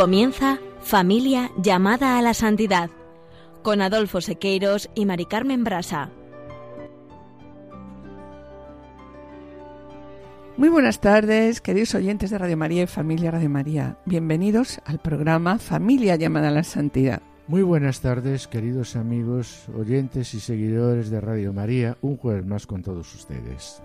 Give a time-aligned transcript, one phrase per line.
[0.00, 2.88] Comienza Familia llamada a la santidad
[3.62, 6.08] con Adolfo Sequeiros y Mari Carmen Brasa.
[10.56, 13.98] Muy buenas tardes, queridos oyentes de Radio María y Familia Radio María.
[14.06, 17.20] Bienvenidos al programa Familia llamada a la santidad.
[17.46, 22.82] Muy buenas tardes, queridos amigos, oyentes y seguidores de Radio María, un jueves más con
[22.82, 23.82] todos ustedes.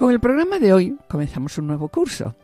[0.00, 2.34] Con el programa de hoy comenzamos un nuevo curso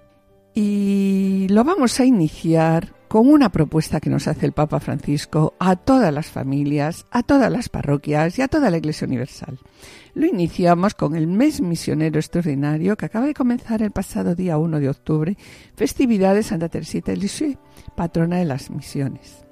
[0.52, 5.76] y lo vamos a iniciar con una propuesta que nos hace el Papa Francisco a
[5.76, 9.58] todas las familias, a todas las parroquias y a toda la Iglesia Universal.
[10.12, 14.78] Lo iniciamos con el mes misionero extraordinario que acaba de comenzar el pasado día 1
[14.78, 15.38] de octubre,
[15.76, 17.58] festividad de Santa Teresita de Lisieux,
[17.94, 19.46] patrona de las misiones.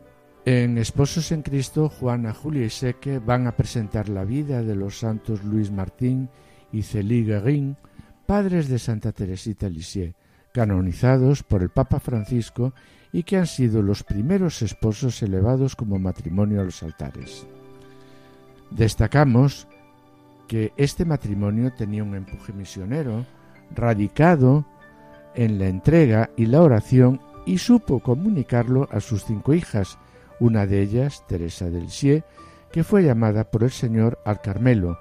[0.44, 4.98] En Esposos en Cristo, Juana, Julia y Seque van a presentar la vida de los
[4.98, 6.28] santos Luis Martín
[6.70, 7.78] y Célie Guerin,
[8.26, 10.14] padres de Santa Teresita Lisieux,
[10.52, 12.74] canonizados por el Papa Francisco
[13.12, 17.46] y que han sido los primeros esposos elevados como matrimonio a los altares.
[18.70, 19.68] Destacamos
[20.48, 23.24] que este matrimonio tenía un empuje misionero,
[23.74, 24.64] radicado
[25.34, 29.98] en la entrega y la oración y supo comunicarlo a sus cinco hijas,
[30.40, 32.24] una de ellas, Teresa del Lisieux,
[32.72, 34.98] que fue llamada por el Señor al Carmelo,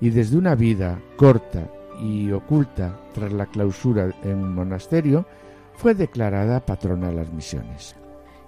[0.00, 1.68] y desde una vida corta
[2.00, 5.26] y oculta tras la clausura en un monasterio,
[5.76, 7.96] fue declarada patrona de las misiones.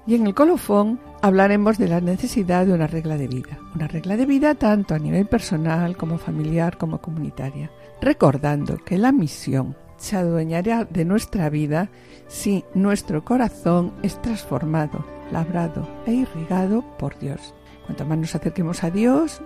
[0.07, 4.17] Y en el colofón hablaremos de la necesidad de una regla de vida, una regla
[4.17, 7.71] de vida tanto a nivel personal como familiar como comunitaria,
[8.01, 11.89] recordando que la misión se adueñará de nuestra vida
[12.29, 17.55] si nuestro corazón es transformado, labrado e irrigado por Dios.
[17.87, 19.43] Cuanto más nos acerquemos a Dios,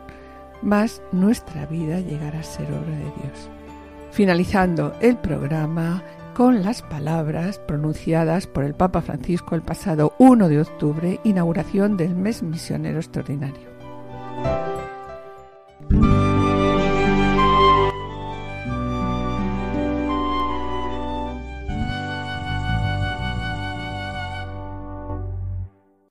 [0.61, 3.51] más nuestra vida llegará a ser obra de Dios
[4.11, 6.03] finalizando el programa
[6.35, 12.15] con las palabras pronunciadas por el Papa Francisco el pasado 1 de octubre, inauguración del
[12.15, 13.71] mes misionero extraordinario.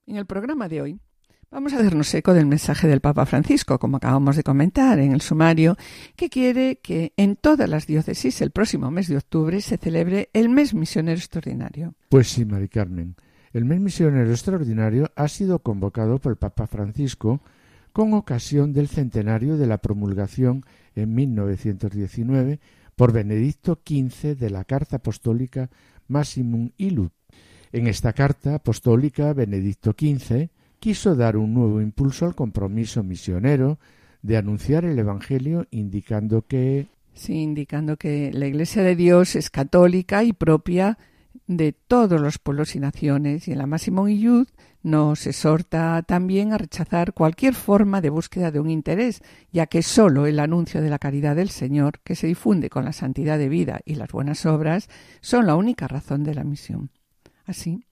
[0.06, 1.00] En el programa de hoy
[1.52, 5.22] Vamos a hacernos eco del mensaje del Papa Francisco, como acabamos de comentar en el
[5.22, 5.78] sumario,
[6.16, 10.48] que quiere que en todas las diócesis el próximo mes de octubre se celebre el
[10.50, 11.96] mes misionero extraordinario.
[12.08, 13.16] Pues sí, Mari Carmen.
[13.52, 17.42] El mes misionero extraordinario ha sido convocado por el Papa Francisco
[17.94, 22.60] con ocasión del centenario de la promulgación en 1919
[22.96, 25.72] por Benedicto XV de la Carta Apostólica
[26.08, 27.10] Massimum Illud.
[27.72, 30.50] En esta carta apostólica, Benedicto XV
[30.80, 33.80] quiso dar un nuevo impulso al compromiso misionero
[34.22, 40.24] de anunciar el Evangelio indicando que Sí, indicando que la Iglesia de Dios es católica
[40.24, 40.98] y propia
[41.48, 44.48] de todos los pueblos y naciones, y en la Máximo Iyud
[44.84, 50.28] nos exhorta también a rechazar cualquier forma de búsqueda de un interés, ya que sólo
[50.28, 53.82] el anuncio de la caridad del Señor, que se difunde con la santidad de vida
[53.84, 54.88] y las buenas obras,
[55.22, 56.92] son la única razón de la misión.
[57.46, 57.84] Así,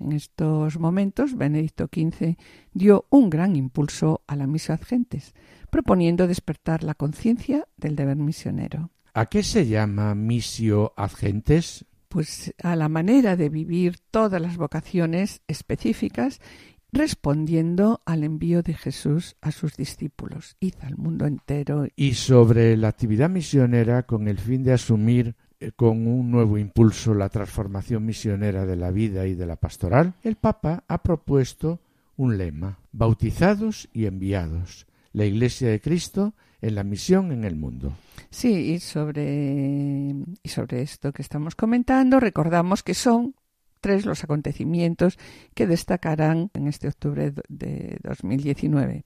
[0.00, 2.36] en estos momentos, Benedicto XV
[2.72, 5.34] dio un gran impulso a la misa ad gentes,
[5.70, 8.90] proponiendo despertar la conciencia del deber misionero.
[9.14, 11.84] ¿A qué se llama misio ad gentes?
[12.08, 16.40] Pues a la manera de vivir todas las vocaciones específicas
[16.92, 20.56] respondiendo al envío de Jesús a sus discípulos.
[20.60, 21.86] Id al mundo entero.
[21.94, 25.36] Y sobre la actividad misionera con el fin de asumir
[25.76, 30.36] con un nuevo impulso la transformación misionera de la vida y de la pastoral, el
[30.36, 31.80] Papa ha propuesto
[32.16, 37.92] un lema, bautizados y enviados, la Iglesia de Cristo en la misión en el mundo.
[38.30, 43.34] Sí, y sobre, y sobre esto que estamos comentando, recordamos que son
[43.80, 45.18] tres los acontecimientos
[45.54, 49.04] que destacarán en este octubre de 2019.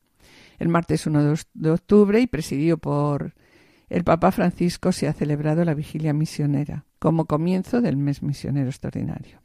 [0.58, 3.34] El martes 1 de octubre y presidido por
[3.88, 9.40] el Papa Francisco se ha celebrado la vigilia misionera como comienzo del mes misionero extraordinario.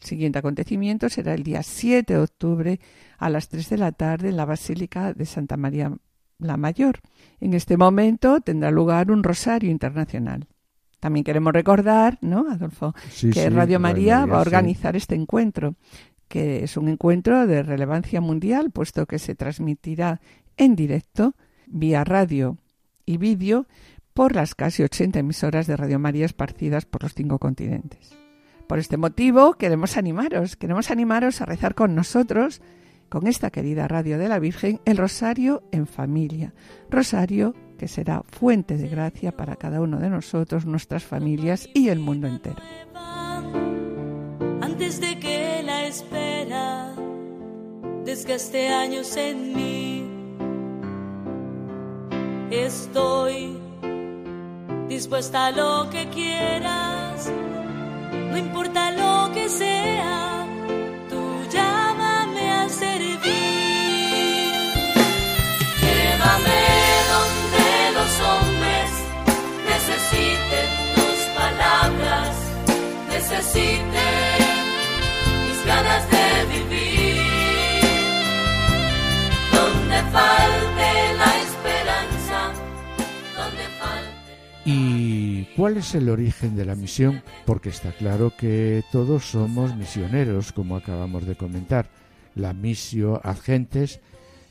[0.00, 2.80] El siguiente acontecimiento será el día 7 de octubre
[3.18, 5.92] a las 3 de la tarde en la Basílica de Santa María
[6.38, 7.00] la Mayor.
[7.40, 10.46] En este momento tendrá lugar un rosario internacional.
[11.00, 12.94] También queremos recordar, ¿no, Adolfo?
[13.32, 15.74] que Radio María va a organizar este encuentro,
[16.28, 20.20] que es un encuentro de relevancia mundial, puesto que se transmitirá
[20.56, 21.34] en directo
[21.66, 22.58] vía radio
[23.06, 23.66] y vídeo
[24.14, 28.14] por las casi 80 emisoras de Radio María esparcidas por los cinco continentes.
[28.66, 32.62] Por este motivo queremos animaros, queremos animaros a rezar con nosotros,
[33.08, 36.54] con esta querida radio de la Virgen, el Rosario en familia,
[36.90, 41.98] Rosario que será fuente de gracia para cada uno de nosotros, nuestras familias y el
[41.98, 42.62] mundo entero.
[44.60, 46.94] Antes de que la espera
[48.04, 50.01] desgaste años en mí,
[52.52, 53.56] estoy
[54.88, 57.30] dispuesta a lo que quieras,
[58.30, 60.46] no importa lo que sea,
[61.08, 64.52] tú llámame a servir.
[65.80, 66.60] Llévame
[67.12, 68.90] donde los hombres
[69.72, 72.36] necesiten tus palabras,
[73.08, 74.38] necesiten
[75.46, 77.22] mis ganas de vivir,
[79.52, 80.61] donde falte
[84.64, 87.22] ¿Y cuál es el origen de la misión?
[87.46, 91.90] Porque está claro que todos somos misioneros, como acabamos de comentar.
[92.36, 94.00] La misión agentes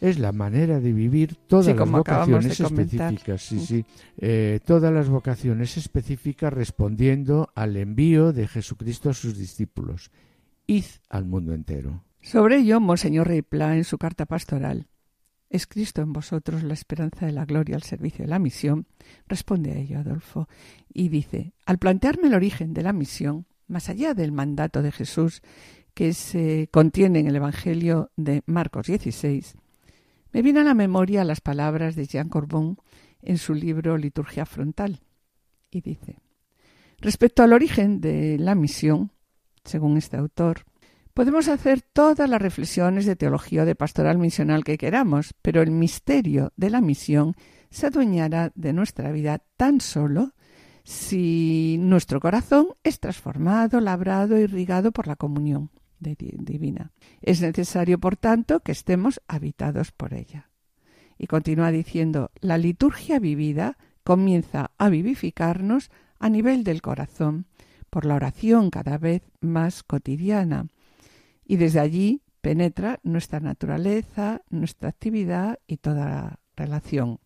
[0.02, 3.42] es la manera de vivir todas Sí, las vocaciones específicas.
[3.42, 3.86] Sí, sí.
[4.18, 10.12] Eh, todas las vocaciones específicas respondiendo al envío de Jesucristo a sus discípulos.
[10.68, 12.04] Id al mundo entero.
[12.22, 14.88] Sobre ello, Monseñor Rey Pla, en su carta pastoral,
[15.52, 18.88] ¿Es Cristo en vosotros la esperanza de la gloria al servicio de la misión?
[19.28, 20.48] Responde a ello Adolfo
[20.94, 25.42] y dice, al plantearme el origen de la misión, más allá del mandato de Jesús
[25.94, 29.56] que se contiene en el Evangelio de Marcos 16,
[30.32, 32.78] me viene a la memoria las palabras de Jean Corbon
[33.22, 35.02] en su libro Liturgia Frontal
[35.70, 36.20] y dice,
[37.00, 39.12] respecto al origen de la misión,
[39.66, 40.64] según este autor,
[41.14, 45.72] Podemos hacer todas las reflexiones de teología o de pastoral misional que queramos, pero el
[45.72, 47.36] misterio de la misión
[47.70, 50.34] se adueñará de nuestra vida tan solo
[50.84, 55.70] si nuestro corazón es transformado, labrado, irrigado por la comunión
[56.00, 56.92] divina.
[57.22, 60.50] Es necesario, por tanto, que estemos habitados por ella.
[61.18, 67.46] Y continúa diciendo, la liturgia vivida comienza a vivificarnos a nivel del corazón,
[67.90, 70.68] por la oración cada vez más cotidiana,
[71.46, 77.20] y desde allí penetra nuestra naturaleza, nuestra actividad y toda la relación.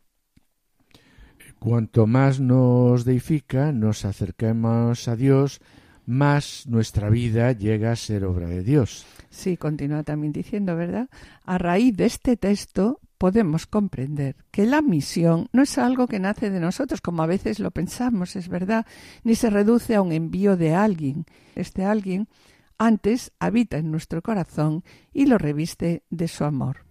[1.60, 5.62] Cuanto más nos deifica, nos acerquemos a Dios,
[6.06, 9.06] más nuestra vida llega a ser obra de Dios.
[9.30, 11.10] Sí, continúa también diciendo, ¿verdad?
[11.44, 16.50] A raíz de este texto podemos comprender que la misión no es algo que nace
[16.50, 18.86] de nosotros, como a veces lo pensamos, es verdad,
[19.24, 21.26] ni se reduce a un envío de alguien.
[21.56, 22.28] Este alguien
[22.78, 24.84] antes habita en nuestro corazón
[25.14, 26.86] y lo reviste de su amor.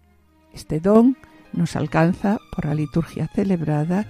[0.52, 1.16] Este don
[1.52, 4.06] nos alcanza por la liturgia celebrada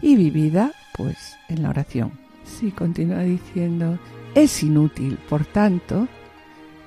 [0.00, 2.12] y vivida, pues, en la oración.
[2.44, 3.98] Sí, continúa diciendo,
[4.34, 6.08] es inútil, por tanto,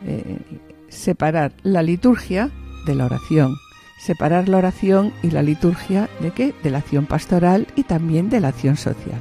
[0.05, 0.39] eh,
[0.88, 2.49] separar la liturgia
[2.85, 3.55] de la oración,
[3.99, 6.53] separar la oración y la liturgia de qué?
[6.63, 9.19] De la acción pastoral y también de la acción social.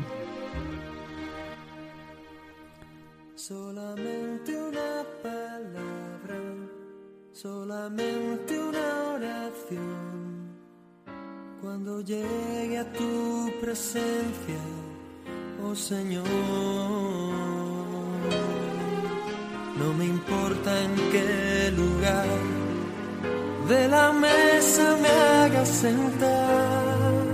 [7.43, 10.53] Solamente una oración.
[11.63, 14.61] Cuando llegue a tu presencia,
[15.65, 16.27] oh Señor,
[19.79, 22.29] no me importa en qué lugar
[23.69, 27.25] de la mesa me hagas sentar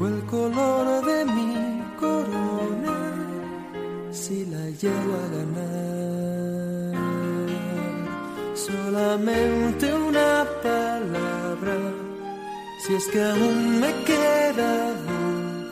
[0.00, 2.98] o el color de mi corona
[4.10, 6.21] si la llego a ganar.
[8.72, 11.76] Solamente una palabra,
[12.82, 15.68] si es que aún me queda voz,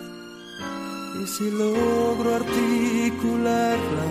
[1.23, 4.07] y si logro articularla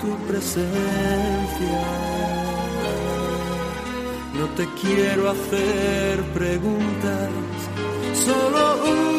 [0.00, 1.78] tu presencia.
[4.38, 7.30] No te quiero hacer preguntas,
[8.26, 8.62] solo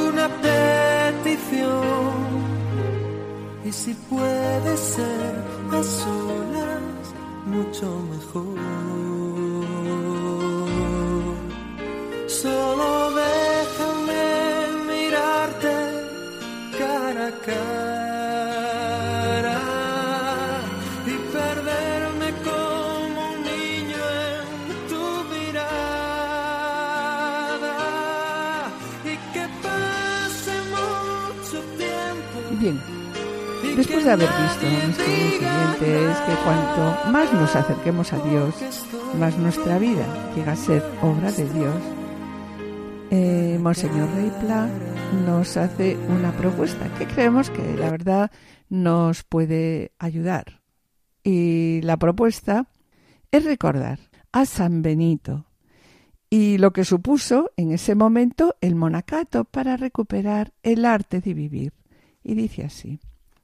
[0.08, 1.60] una petición.
[3.66, 5.36] Y si puede ser
[5.70, 6.99] a solas,
[7.50, 8.46] mucho mejor.
[12.28, 12.92] Solo
[13.22, 14.26] déjame
[14.88, 15.76] mirarte
[16.78, 17.89] cara a cara
[34.04, 38.56] de haber visto, mis queridos oyentes, que cuanto más nos acerquemos a Dios,
[39.20, 41.76] más nuestra vida llega a ser obra de Dios,
[43.12, 44.70] eh, Monseñor Rey Pla
[45.26, 48.32] nos hace una propuesta que creemos que la verdad
[48.70, 50.62] nos puede ayudar.
[51.24, 52.68] Y la propuesta
[53.32, 54.00] es recordar
[54.32, 55.46] a San Benito
[56.30, 61.74] y lo que supuso en ese momento el monacato para recuperar el arte de vivir.
[62.24, 63.00] Y dice así,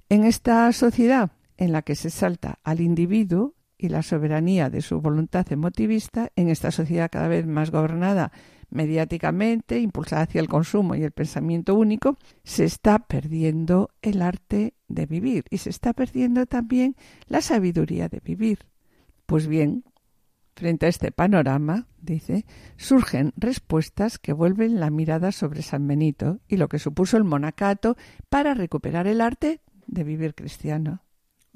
[0.09, 5.01] en esta sociedad en la que se salta al individuo y la soberanía de su
[5.01, 8.31] voluntad emotivista, en esta sociedad cada vez más gobernada
[8.69, 15.05] mediáticamente, impulsada hacia el consumo y el pensamiento único, se está perdiendo el arte de
[15.05, 16.95] vivir y se está perdiendo también
[17.27, 18.59] la sabiduría de vivir.
[19.25, 19.83] Pues bien,
[20.55, 22.45] frente a este panorama, dice,
[22.77, 27.97] surgen respuestas que vuelven la mirada sobre San Benito y lo que supuso el monacato
[28.29, 31.01] para recuperar el arte de vivir cristiano.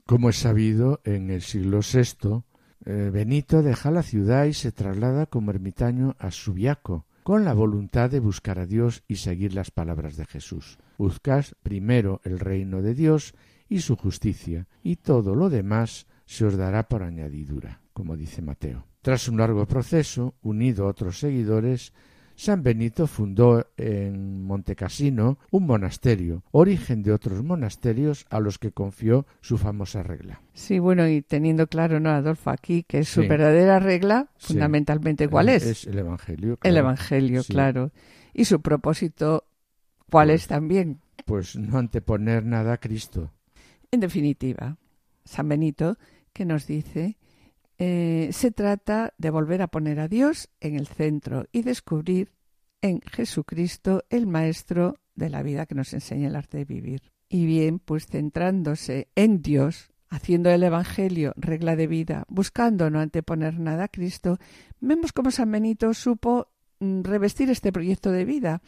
[0.05, 2.43] Como es sabido, en el siglo VI,
[2.85, 8.09] eh, Benito deja la ciudad y se traslada como ermitaño a Subiaco, con la voluntad
[8.09, 10.79] de buscar a Dios y seguir las palabras de Jesús.
[10.97, 13.35] Buscad primero el reino de Dios
[13.67, 18.87] y su justicia, y todo lo demás se os dará por añadidura, como dice Mateo.
[19.01, 21.93] Tras un largo proceso, unido a otros seguidores,
[22.39, 29.27] San Benito fundó en Montecassino un monasterio, origen de otros monasterios a los que confió
[29.41, 30.41] su famosa regla.
[30.53, 35.65] Sí, bueno, y teniendo claro, ¿no, Adolfo, aquí que su verdadera regla, fundamentalmente, ¿cuál es?
[35.65, 36.57] Es el Evangelio.
[36.63, 37.91] El Evangelio, claro.
[38.33, 39.43] Y su propósito,
[40.09, 41.01] ¿cuál es también?
[41.25, 43.33] Pues no anteponer nada a Cristo.
[43.91, 44.77] En definitiva,
[45.25, 45.97] San Benito,
[46.31, 47.17] que nos dice
[47.81, 52.33] eh, se trata de volver a poner a Dios en el centro y descubrir
[52.81, 57.13] en Jesucristo el Maestro de la vida que nos enseña el arte de vivir.
[57.29, 63.59] Y bien, pues centrándose en Dios, haciendo el Evangelio regla de vida, buscando no anteponer
[63.59, 64.39] nada a Cristo,
[64.81, 68.61] vemos cómo San Benito supo mm, revestir este proyecto de vida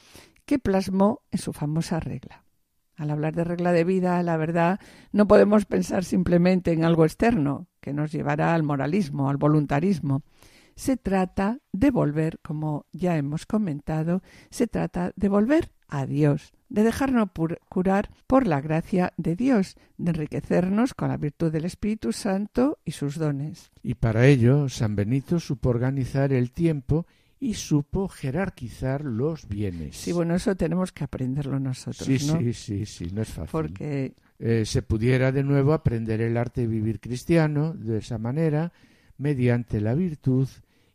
[0.45, 2.45] que plasmó en su famosa regla.
[2.95, 4.79] Al hablar de regla de vida, la verdad,
[5.11, 10.23] no podemos pensar simplemente en algo externo que nos llevará al moralismo, al voluntarismo.
[10.75, 16.83] Se trata de volver, como ya hemos comentado, se trata de volver a Dios, de
[16.83, 17.29] dejarnos
[17.69, 22.91] curar por la gracia de Dios, de enriquecernos con la virtud del Espíritu Santo y
[22.91, 23.71] sus dones.
[23.83, 27.05] Y para ello, San Benito supo organizar el tiempo
[27.41, 29.97] y supo jerarquizar los bienes.
[29.97, 32.05] Sí, bueno, eso tenemos que aprenderlo nosotros.
[32.05, 32.39] Sí, ¿no?
[32.39, 33.49] sí, sí, sí, no es fácil.
[33.51, 38.71] Porque eh, se pudiera de nuevo aprender el arte de vivir cristiano de esa manera,
[39.17, 40.47] mediante la virtud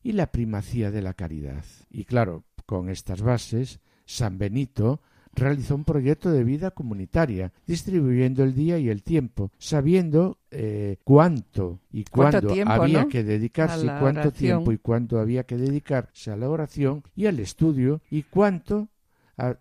[0.04, 1.64] y la primacía de la caridad.
[1.90, 5.00] Y claro, con estas bases, San Benito
[5.36, 11.80] realizó un proyecto de vida comunitaria, distribuyendo el día y el tiempo, sabiendo eh, cuánto
[11.92, 17.02] y cuándo había que dedicarse, cuánto tiempo y cuánto había que dedicarse a la oración
[17.14, 18.88] y al estudio y cuánto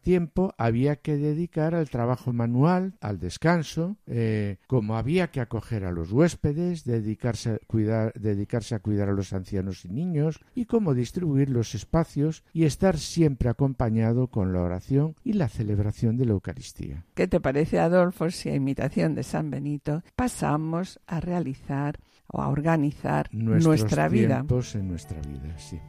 [0.01, 5.91] tiempo había que dedicar al trabajo manual, al descanso, eh, como había que acoger a
[5.91, 10.93] los huéspedes, dedicarse a, cuidar, dedicarse a cuidar a los ancianos y niños, y cómo
[10.93, 16.31] distribuir los espacios y estar siempre acompañado con la oración y la celebración de la
[16.31, 17.05] Eucaristía.
[17.13, 22.47] ¿Qué te parece, Adolfo, si a imitación de San Benito pasamos a realizar o a
[22.47, 24.45] organizar nuestra vida?
[24.75, 25.79] en nuestra vida, sí.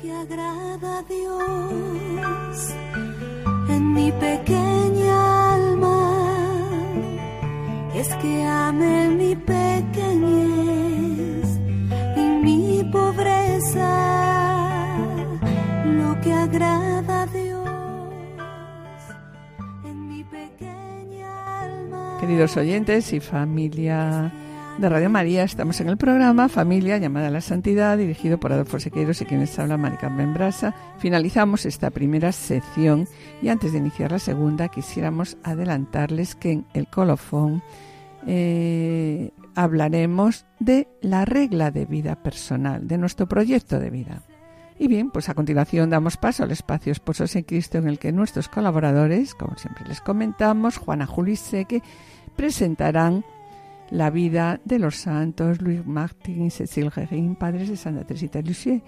[0.00, 2.74] Que agrada a Dios
[3.68, 6.26] en mi pequeña alma.
[7.94, 10.78] Es que ame mi pequeñez
[12.16, 13.90] y mi pobreza
[15.84, 17.68] lo que agrada a Dios
[19.84, 22.16] en mi pequeña alma.
[22.20, 24.32] Queridos oyentes y familia
[24.80, 25.42] de Radio María.
[25.42, 29.58] Estamos en el programa Familia llamada a la Santidad, dirigido por Adolfo Sequeiros y quienes
[29.58, 30.74] habla Marica Membrasa.
[30.98, 33.06] Finalizamos esta primera sección
[33.42, 37.62] y antes de iniciar la segunda quisiéramos adelantarles que en el colofón
[38.26, 44.22] eh, hablaremos de la regla de vida personal, de nuestro proyecto de vida.
[44.78, 48.12] Y bien, pues a continuación damos paso al espacio Esposos en Cristo en el que
[48.12, 51.82] nuestros colaboradores, como siempre les comentamos, Juana Juli Seque,
[52.34, 53.24] presentarán
[53.90, 58.82] la vida de los santos Luis Martín y Cecil Guérin, padres de Santa Teresita Lisieux.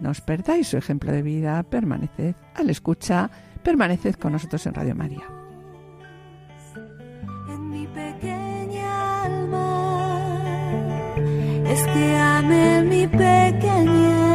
[0.00, 3.30] No os perdáis su ejemplo de vida, permaneced al escucha,
[3.62, 5.22] permaneced con nosotros en Radio María.
[7.48, 10.34] En mi pequeña alma
[11.66, 14.34] es que ame mi pequeñez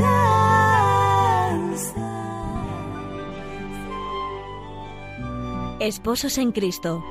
[5.82, 7.04] Esposos en Cristo.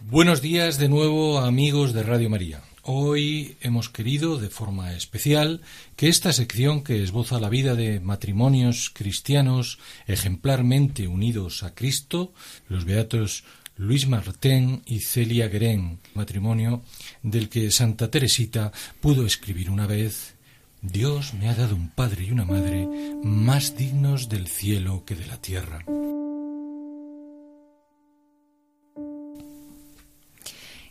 [0.00, 2.62] Buenos días de nuevo amigos de Radio María.
[2.86, 5.62] Hoy hemos querido, de forma especial,
[5.96, 12.32] que esta sección que esboza la vida de matrimonios cristianos ejemplarmente unidos a Cristo,
[12.68, 13.44] los beatos
[13.76, 16.82] Luis Martín y Celia Guerén, matrimonio
[17.22, 20.34] del que Santa Teresita pudo escribir una vez
[20.80, 22.86] Dios me ha dado un padre y una madre
[23.24, 25.84] más dignos del cielo que de la tierra.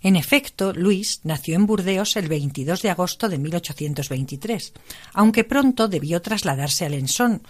[0.01, 4.73] En efecto, Luis nació en Burdeos el 22 de agosto de 1823,
[5.13, 7.41] aunque pronto debió trasladarse a Lensón,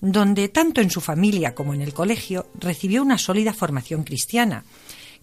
[0.00, 4.64] donde tanto en su familia como en el colegio recibió una sólida formación cristiana,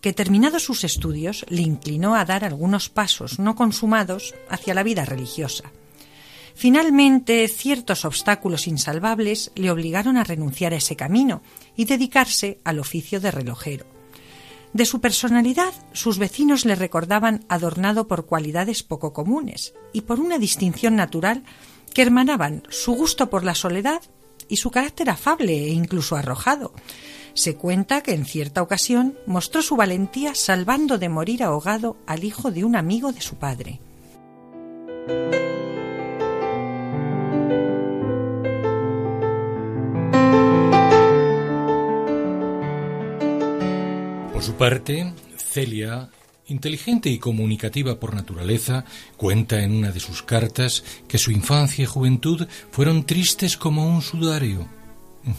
[0.02, 5.06] que terminados sus estudios le inclinó a dar algunos pasos no consumados hacia la vida
[5.06, 5.72] religiosa.
[6.56, 11.42] Finalmente, ciertos obstáculos insalvables le obligaron a renunciar a ese camino
[11.76, 13.86] y dedicarse al oficio de relojero.
[14.74, 20.40] De su personalidad, sus vecinos le recordaban adornado por cualidades poco comunes y por una
[20.40, 21.44] distinción natural
[21.94, 24.02] que hermanaban su gusto por la soledad
[24.48, 26.74] y su carácter afable e incluso arrojado.
[27.34, 32.52] Se cuenta que en cierta ocasión mostró su valentía salvando de morir ahogado al hijo
[32.52, 33.80] de un amigo de su padre.
[44.32, 46.10] Por su parte, Celia,
[46.54, 48.86] inteligente y comunicativa por naturaleza,
[49.18, 54.02] cuenta en una de sus cartas que su infancia y juventud fueron tristes como un
[54.02, 54.83] sudario.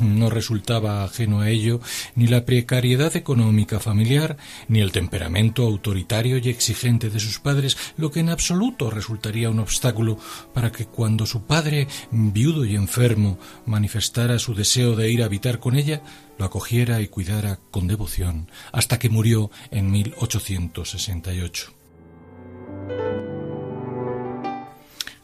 [0.00, 1.80] No resultaba ajeno a ello
[2.14, 4.36] ni la precariedad económica familiar,
[4.68, 9.58] ni el temperamento autoritario y exigente de sus padres, lo que en absoluto resultaría un
[9.58, 10.18] obstáculo
[10.52, 15.60] para que cuando su padre, viudo y enfermo, manifestara su deseo de ir a habitar
[15.60, 16.02] con ella,
[16.38, 21.72] lo acogiera y cuidara con devoción, hasta que murió en 1868.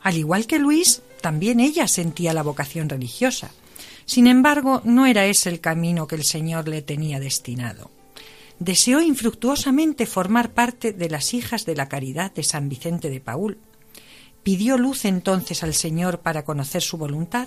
[0.03, 3.51] Al igual que Luis, también ella sentía la vocación religiosa.
[4.11, 7.93] Sin embargo, no era ese el camino que el Señor le tenía destinado.
[8.59, 13.59] Deseó infructuosamente formar parte de las hijas de la caridad de San Vicente de Paul.
[14.43, 17.47] Pidió luz entonces al Señor para conocer su voluntad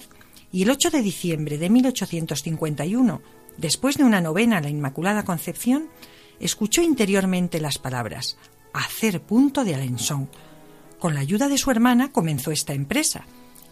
[0.53, 3.21] y el 8 de diciembre de 1851,
[3.57, 5.89] después de una novena a la Inmaculada Concepción,
[6.39, 8.37] escuchó interiormente las palabras
[8.71, 10.29] hacer punto de Alençon.
[10.97, 13.25] Con la ayuda de su hermana comenzó esta empresa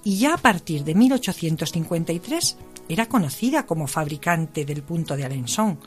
[0.04, 2.58] y ya a partir de 1853
[2.92, 5.80] era conocida como fabricante del punto de Alençon.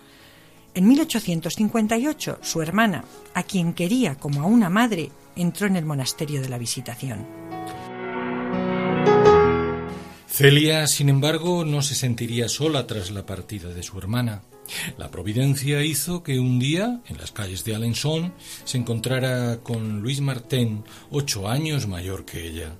[0.75, 6.41] En 1858, su hermana, a quien quería como a una madre, entró en el monasterio
[6.41, 7.27] de la Visitación.
[10.27, 14.43] Celia, sin embargo, no se sentiría sola tras la partida de su hermana.
[14.99, 18.33] La providencia hizo que un día, en las calles de Alençon,
[18.65, 22.75] se encontrara con Luis Martín, ocho años mayor que ella.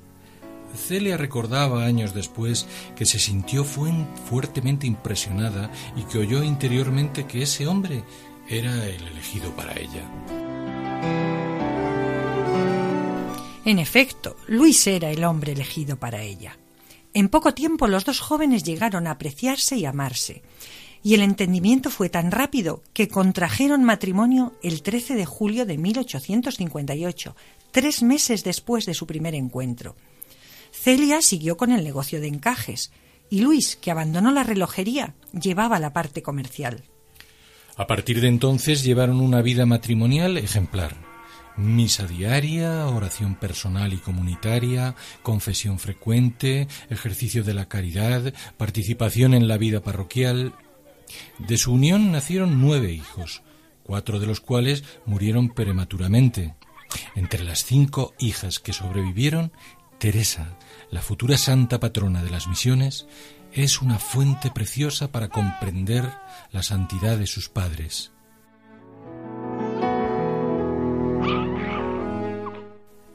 [0.77, 7.67] Celia recordaba años después que se sintió fuertemente impresionada y que oyó interiormente que ese
[7.67, 8.05] hombre
[8.49, 10.03] era el elegido para ella.
[13.65, 16.59] En efecto, Luis era el hombre elegido para ella.
[17.15, 20.43] En poco tiempo los dos jóvenes llegaron a apreciarse y amarse,
[21.03, 27.37] y el entendimiento fue tan rápido que contrajeron matrimonio el 13 de julio de 1858,
[27.71, 29.97] tres meses después de su primer encuentro.
[30.85, 32.93] Celia siguió con el negocio de encajes
[33.31, 36.83] y Luis, que abandonó la relojería, llevaba la parte comercial.
[37.75, 40.95] A partir de entonces llevaron una vida matrimonial ejemplar.
[41.57, 49.57] Misa diaria, oración personal y comunitaria, confesión frecuente, ejercicio de la caridad, participación en la
[49.57, 50.53] vida parroquial.
[51.39, 53.41] De su unión nacieron nueve hijos,
[53.85, 56.57] cuatro de los cuales murieron prematuramente.
[57.15, 59.51] Entre las cinco hijas que sobrevivieron,
[59.99, 60.59] Teresa,
[60.95, 63.09] la futura santa patrona de las misiones,
[63.53, 66.09] es una fuente preciosa para comprender
[66.53, 68.13] la santidad de sus padres.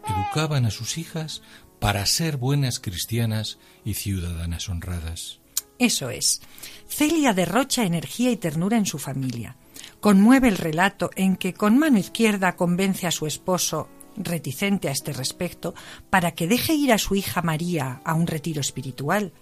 [0.05, 1.41] Educaban a sus hijas
[1.79, 5.39] para ser buenas cristianas y ciudadanas honradas.
[5.77, 6.41] Eso es.
[6.85, 9.55] Celia derrocha energía y ternura en su familia.
[10.01, 13.87] Conmueve el relato en que con mano izquierda convence a su esposo
[14.19, 15.73] reticente a este respecto,
[16.09, 19.33] para que deje ir a su hija María a un retiro espiritual.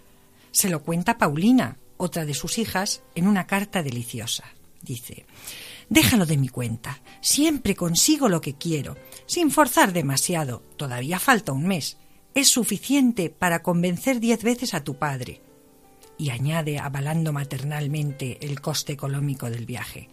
[0.50, 4.44] Se lo cuenta Paulina, otra de sus hijas, en una carta deliciosa.
[4.80, 5.26] Dice
[5.88, 7.00] Déjalo de mi cuenta.
[7.20, 10.62] Siempre consigo lo que quiero, sin forzar demasiado.
[10.76, 11.96] Todavía falta un mes.
[12.34, 15.42] Es suficiente para convencer diez veces a tu padre.
[16.20, 20.08] y añade, avalando maternalmente el coste económico del viaje.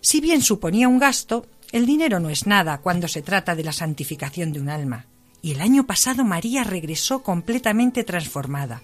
[0.00, 3.72] Si bien suponía un gasto, el dinero no es nada cuando se trata de la
[3.72, 5.06] santificación de un alma.
[5.42, 8.82] Y el año pasado María regresó completamente transformada.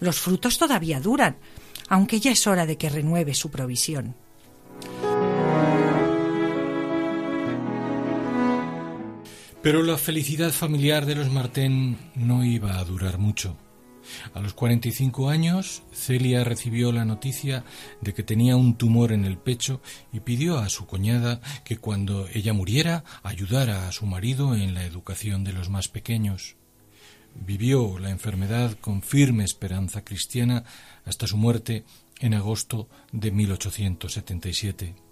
[0.00, 1.36] Los frutos todavía duran,
[1.88, 4.14] aunque ya es hora de que renueve su provisión.
[9.62, 13.56] Pero la felicidad familiar de los Martén no iba a durar mucho.
[14.34, 17.64] A los 45 años, Celia recibió la noticia
[18.00, 19.80] de que tenía un tumor en el pecho
[20.12, 24.84] y pidió a su cuñada que cuando ella muriera ayudara a su marido en la
[24.84, 26.56] educación de los más pequeños.
[27.34, 30.64] Vivió la enfermedad con firme esperanza cristiana
[31.04, 31.84] hasta su muerte
[32.20, 35.05] en agosto de 1877.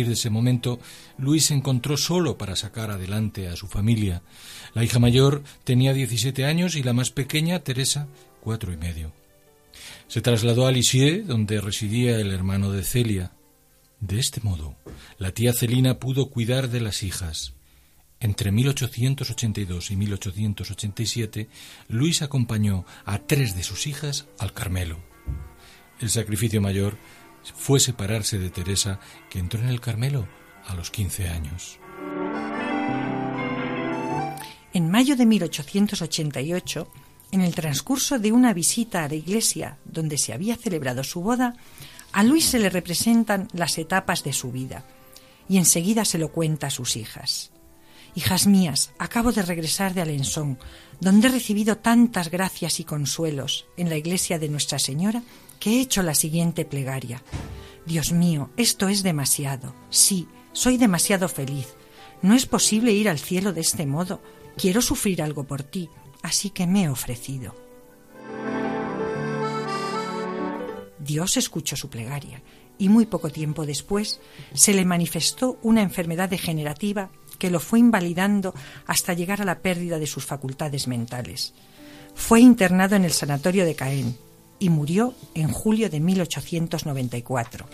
[0.00, 0.78] Partir de ese momento,
[1.18, 4.22] Luis se encontró solo para sacar adelante a su familia.
[4.72, 8.08] La hija mayor tenía 17 años y la más pequeña, Teresa,
[8.40, 9.12] cuatro y medio.
[10.08, 13.32] Se trasladó a Lisieux, donde residía el hermano de Celia.
[14.00, 14.74] De este modo,
[15.18, 17.52] la tía Celina pudo cuidar de las hijas.
[18.20, 21.48] Entre 1882 y 1887,
[21.88, 24.98] Luis acompañó a tres de sus hijas al Carmelo.
[26.00, 26.96] El sacrificio mayor
[27.54, 30.28] fue separarse de Teresa, que entró en el Carmelo
[30.66, 31.78] a los 15 años.
[34.72, 36.88] En mayo de 1888,
[37.32, 41.56] en el transcurso de una visita a la iglesia donde se había celebrado su boda,
[42.12, 44.84] a Luis se le representan las etapas de su vida
[45.48, 47.50] y enseguida se lo cuenta a sus hijas.
[48.14, 50.58] Hijas mías, acabo de regresar de Alençon,
[51.00, 55.22] donde he recibido tantas gracias y consuelos en la iglesia de Nuestra Señora
[55.60, 57.22] que he hecho la siguiente plegaria.
[57.86, 59.74] Dios mío, esto es demasiado.
[59.90, 61.76] Sí, soy demasiado feliz.
[62.22, 64.20] No es posible ir al cielo de este modo.
[64.56, 65.88] Quiero sufrir algo por ti,
[66.22, 67.54] así que me he ofrecido.
[70.98, 72.42] Dios escuchó su plegaria
[72.78, 74.20] y muy poco tiempo después
[74.54, 77.10] se le manifestó una enfermedad degenerativa
[77.40, 78.54] que lo fue invalidando
[78.86, 81.54] hasta llegar a la pérdida de sus facultades mentales.
[82.14, 84.16] Fue internado en el sanatorio de Caen
[84.60, 87.66] y murió en julio de 1894.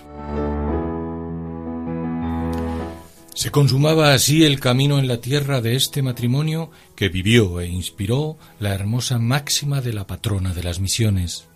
[3.34, 8.38] Se consumaba así el camino en la tierra de este matrimonio que vivió e inspiró
[8.60, 11.46] la hermosa máxima de la patrona de las misiones.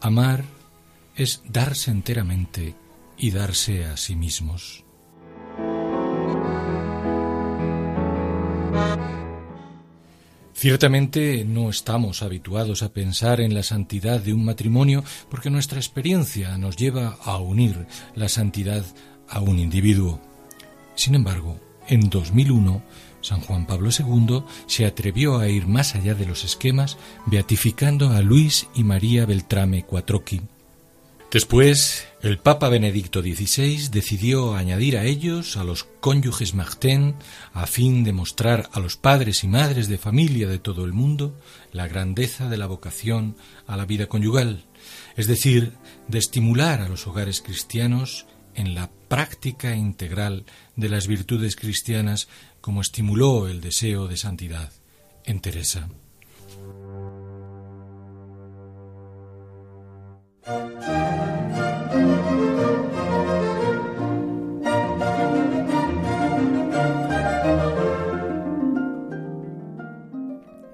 [0.00, 0.44] Amar
[1.16, 2.74] es darse enteramente
[3.18, 4.84] y darse a sí mismos.
[10.60, 16.58] Ciertamente no estamos habituados a pensar en la santidad de un matrimonio porque nuestra experiencia
[16.58, 18.84] nos lleva a unir la santidad
[19.26, 20.20] a un individuo.
[20.96, 22.82] Sin embargo, en 2001,
[23.22, 28.20] San Juan Pablo II se atrevió a ir más allá de los esquemas, beatificando a
[28.20, 30.42] Luis y María Beltrame Cuatroqui.
[31.30, 37.14] Después, el Papa Benedicto XVI decidió añadir a ellos a los cónyuges Martin
[37.52, 41.38] a fin de mostrar a los padres y madres de familia de todo el mundo
[41.70, 43.36] la grandeza de la vocación
[43.68, 44.64] a la vida conyugal,
[45.16, 45.74] es decir,
[46.08, 52.26] de estimular a los hogares cristianos en la práctica integral de las virtudes cristianas
[52.60, 54.72] como estimuló el deseo de santidad
[55.24, 55.88] en Teresa.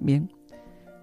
[0.00, 0.32] Bien,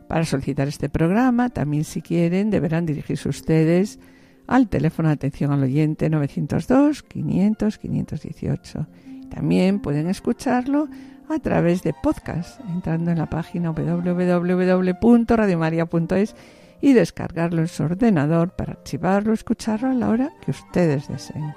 [0.08, 4.00] para solicitar este programa, también si quieren, deberán dirigirse ustedes
[4.48, 8.88] al teléfono de atención al oyente 902 500 518.
[9.30, 10.88] También pueden escucharlo
[11.30, 16.36] a través de podcast, entrando en la página www.radiomaria.es
[16.82, 21.54] y descargarlo en su ordenador para archivarlo escucharlo a la hora que ustedes deseen.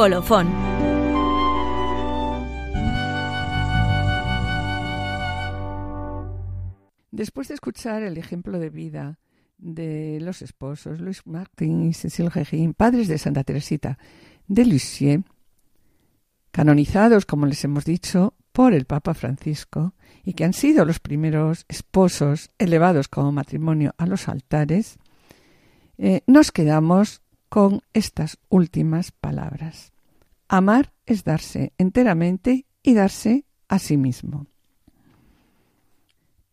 [0.00, 0.48] Colofón.
[7.10, 9.18] Después de escuchar el ejemplo de vida
[9.58, 13.98] de los esposos Luis Martín y Cecil Regín, padres de Santa Teresita
[14.48, 15.22] de Lisieux,
[16.50, 19.92] canonizados, como les hemos dicho, por el Papa Francisco
[20.24, 24.98] y que han sido los primeros esposos elevados como matrimonio a los altares,
[25.98, 29.92] eh, nos quedamos con estas últimas palabras.
[30.48, 34.46] Amar es darse enteramente y darse a sí mismo.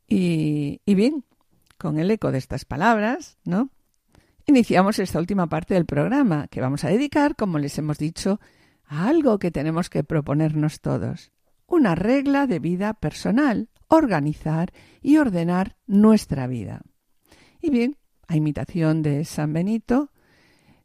[0.07, 1.23] Y, y bien,
[1.77, 3.69] con el eco de estas palabras, ¿no?
[4.45, 8.39] Iniciamos esta última parte del programa, que vamos a dedicar, como les hemos dicho,
[8.85, 11.31] a algo que tenemos que proponernos todos,
[11.67, 16.81] una regla de vida personal, organizar y ordenar nuestra vida.
[17.61, 20.11] Y bien, a imitación de San Benito,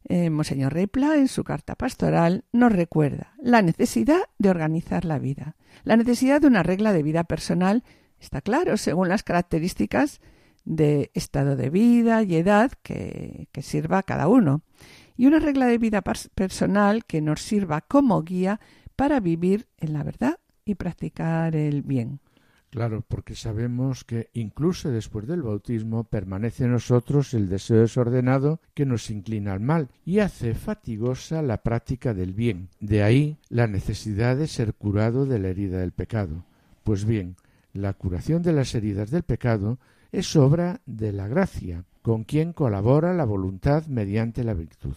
[0.05, 5.55] eh, Monseñor Repla, en su carta pastoral, nos recuerda la necesidad de organizar la vida,
[5.83, 7.83] la necesidad de una regla de vida personal,
[8.19, 10.21] está claro, según las características
[10.65, 14.61] de estado de vida y edad que, que sirva a cada uno,
[15.15, 18.59] y una regla de vida personal que nos sirva como guía
[18.95, 22.19] para vivir en la verdad y practicar el bien.
[22.73, 28.87] Claro, porque sabemos que incluso después del bautismo permanece en nosotros el deseo desordenado que
[28.87, 32.69] nos inclina al mal y hace fatigosa la práctica del bien.
[32.79, 36.45] De ahí la necesidad de ser curado de la herida del pecado.
[36.83, 37.35] Pues bien,
[37.73, 39.77] la curación de las heridas del pecado
[40.11, 44.95] es obra de la gracia, con quien colabora la voluntad mediante la virtud.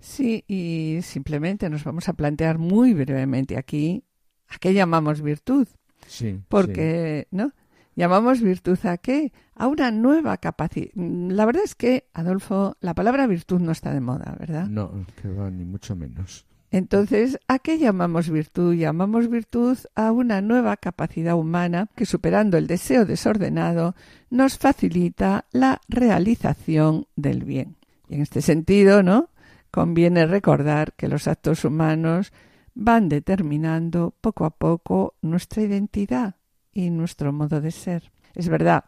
[0.00, 4.04] Sí, y simplemente nos vamos a plantear muy brevemente aquí
[4.48, 5.66] a qué llamamos virtud.
[6.06, 6.40] Sí.
[6.48, 7.52] Porque, ¿no?
[7.94, 9.32] ¿Llamamos virtud a qué?
[9.54, 10.90] A una nueva capacidad.
[10.94, 14.66] La verdad es que, Adolfo, la palabra virtud no está de moda, ¿verdad?
[14.66, 16.46] No, que va, ni mucho menos.
[16.70, 18.74] Entonces, ¿a qué llamamos virtud?
[18.74, 23.94] Llamamos virtud a una nueva capacidad humana que, superando el deseo desordenado,
[24.28, 27.76] nos facilita la realización del bien.
[28.10, 29.30] Y en este sentido, ¿no?
[29.70, 32.32] Conviene recordar que los actos humanos
[32.76, 36.36] van determinando poco a poco nuestra identidad
[36.72, 38.12] y nuestro modo de ser.
[38.34, 38.84] Es verdad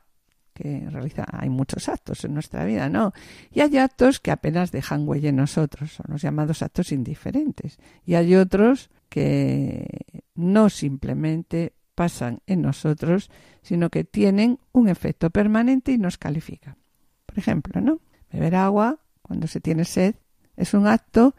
[0.52, 0.86] que
[1.32, 3.14] hay muchos actos en nuestra vida, ¿no?
[3.50, 7.78] Y hay actos que apenas dejan huella en nosotros, son los llamados actos indiferentes.
[8.04, 9.86] Y hay otros que
[10.34, 13.30] no simplemente pasan en nosotros,
[13.62, 16.76] sino que tienen un efecto permanente y nos califican.
[17.24, 18.00] Por ejemplo, ¿no?
[18.30, 20.14] Beber agua cuando se tiene sed
[20.56, 21.34] es un acto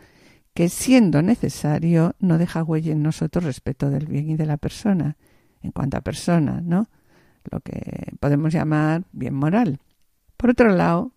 [0.59, 5.15] que siendo necesario no deja huella en nosotros respecto del bien y de la persona,
[5.61, 6.89] en cuanto a persona, ¿no?
[7.49, 9.79] Lo que podemos llamar bien moral.
[10.35, 11.13] Por otro lado,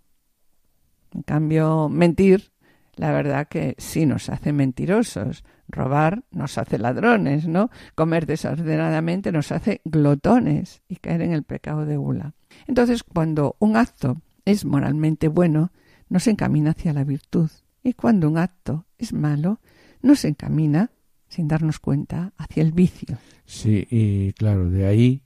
[1.11, 2.53] en cambio, mentir,
[2.95, 5.43] la verdad que sí nos hace mentirosos.
[5.67, 7.69] Robar nos hace ladrones, ¿no?
[7.97, 12.35] Comer desordenadamente nos hace glotones y caer en el pecado de gula.
[12.69, 15.73] Entonces, cuando un acto es moralmente bueno,
[16.09, 17.51] nos encamina hacia la virtud.
[17.83, 19.61] Y cuando un acto es malo,
[20.03, 20.91] nos encamina,
[21.29, 23.19] sin darnos cuenta, hacia el vicio.
[23.45, 25.23] Sí, y claro, de ahí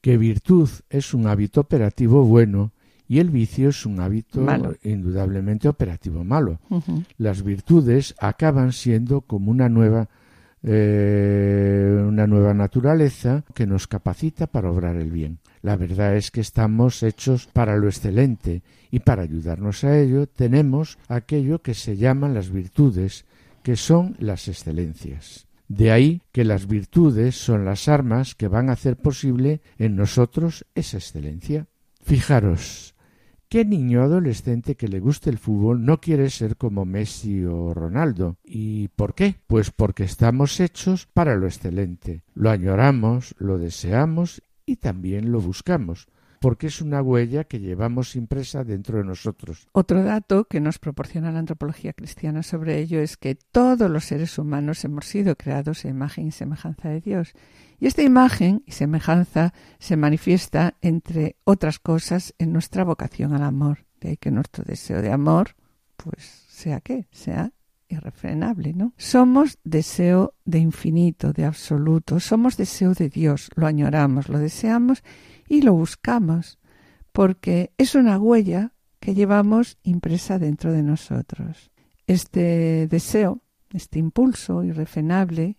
[0.00, 2.72] que virtud es un hábito operativo bueno
[3.06, 4.76] y el vicio es un hábito Malo.
[4.84, 6.60] indudablemente operativo malo.
[7.18, 10.08] Las virtudes acaban siendo como una nueva
[10.62, 15.38] eh, una nueva naturaleza que nos capacita para obrar el bien.
[15.62, 20.98] La verdad es que estamos hechos para lo excelente y para ayudarnos a ello tenemos
[21.08, 23.24] aquello que se llaman las virtudes,
[23.62, 25.46] que son las excelencias.
[25.68, 30.66] De ahí que las virtudes son las armas que van a hacer posible en nosotros
[30.74, 31.68] esa excelencia.
[32.02, 32.94] Fijaros,
[33.50, 38.38] ¿qué niño adolescente que le guste el fútbol no quiere ser como Messi o Ronaldo?
[38.44, 39.40] ¿Y por qué?
[39.48, 42.22] Pues porque estamos hechos para lo excelente.
[42.32, 46.06] Lo añoramos, lo deseamos y también lo buscamos
[46.40, 49.68] porque es una huella que llevamos impresa dentro de nosotros.
[49.72, 54.38] Otro dato que nos proporciona la antropología cristiana sobre ello es que todos los seres
[54.38, 57.34] humanos hemos sido creados a imagen y semejanza de Dios.
[57.80, 63.86] Y esta imagen y semejanza se manifiesta, entre otras cosas, en nuestra vocación al amor.
[64.00, 65.56] De ahí que nuestro deseo de amor,
[65.96, 67.52] pues, sea qué, sea
[67.88, 68.92] irrefrenable, ¿no?
[68.96, 75.02] Somos deseo de infinito, de absoluto, somos deseo de Dios, lo añoramos, lo deseamos
[75.48, 76.58] y lo buscamos,
[77.12, 81.70] porque es una huella que llevamos impresa dentro de nosotros.
[82.06, 83.40] Este deseo,
[83.72, 85.56] este impulso irrefrenable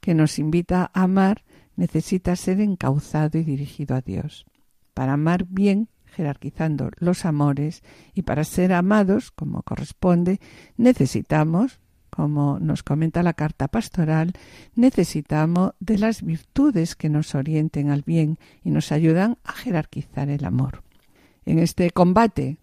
[0.00, 1.44] que nos invita a amar,
[1.76, 4.46] necesita ser encauzado y dirigido a Dios.
[4.94, 7.82] Para amar bien, jerarquizando los amores,
[8.14, 10.40] y para ser amados, como corresponde,
[10.76, 14.34] necesitamos, como nos comenta la carta pastoral,
[14.76, 20.44] necesitamos de las virtudes que nos orienten al bien y nos ayudan a jerarquizar el
[20.44, 20.84] amor.
[21.44, 22.58] En este combate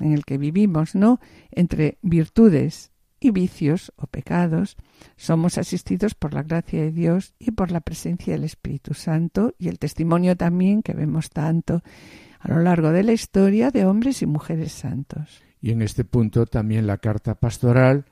[0.00, 1.20] en el que vivimos, ¿no?
[1.50, 2.90] Entre virtudes
[3.24, 4.76] y vicios o pecados,
[5.16, 9.68] somos asistidos por la gracia de Dios y por la presencia del Espíritu Santo y
[9.68, 11.82] el testimonio también que vemos tanto
[12.38, 15.42] a lo largo de la historia de hombres y mujeres santos.
[15.58, 18.04] Y en este punto también la carta pastoral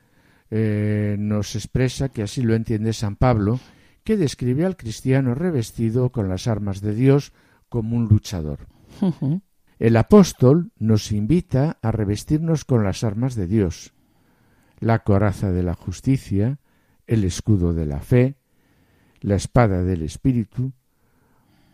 [0.51, 3.61] eh, nos expresa que así lo entiende San Pablo,
[4.05, 7.35] que describe al cristiano revestido con las armas de Dios
[7.68, 8.66] como un luchador.
[9.79, 13.92] El apóstol nos invita a revestirnos con las armas de Dios,
[14.83, 16.59] la coraza de la justicia,
[17.07, 18.35] el escudo de la fe,
[19.21, 20.73] la espada del Espíritu,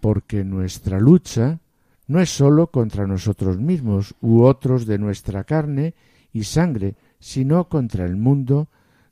[0.01, 1.59] porque nuestra lucha
[2.07, 5.95] no es sólo contra nosotros mismos u otros de nuestra carne
[6.35, 8.69] y sangre, sino contra el mundo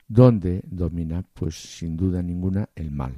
[0.07, 3.13] donde domina, pues sin duda ninguna, el mal.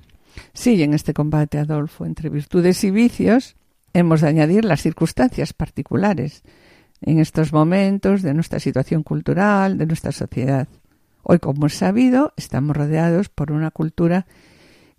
[0.54, 3.58] Sí, en este combate, Adolfo, entre virtudes y vicios,
[3.94, 6.42] hemos de añadir las circunstancias particulares
[7.01, 10.67] en estos momentos de nuestra situación cultural, de nuestra sociedad.
[11.23, 14.25] Hoy, como es sabido, estamos rodeados por una cultura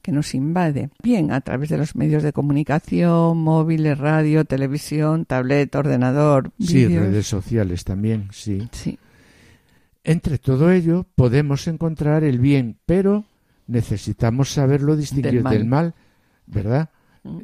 [0.02, 5.74] que nos invade, bien a través de los medios de comunicación, móviles, radio, televisión, tablet,
[5.74, 8.66] ordenador, Sí, redes sociales también, sí.
[8.72, 8.98] Sí,
[10.02, 13.24] Entre todo ello podemos encontrar el bien, pero
[13.66, 15.52] necesitamos saberlo distinguir Del mal.
[15.52, 15.94] del mal,
[16.46, 16.88] ¿verdad?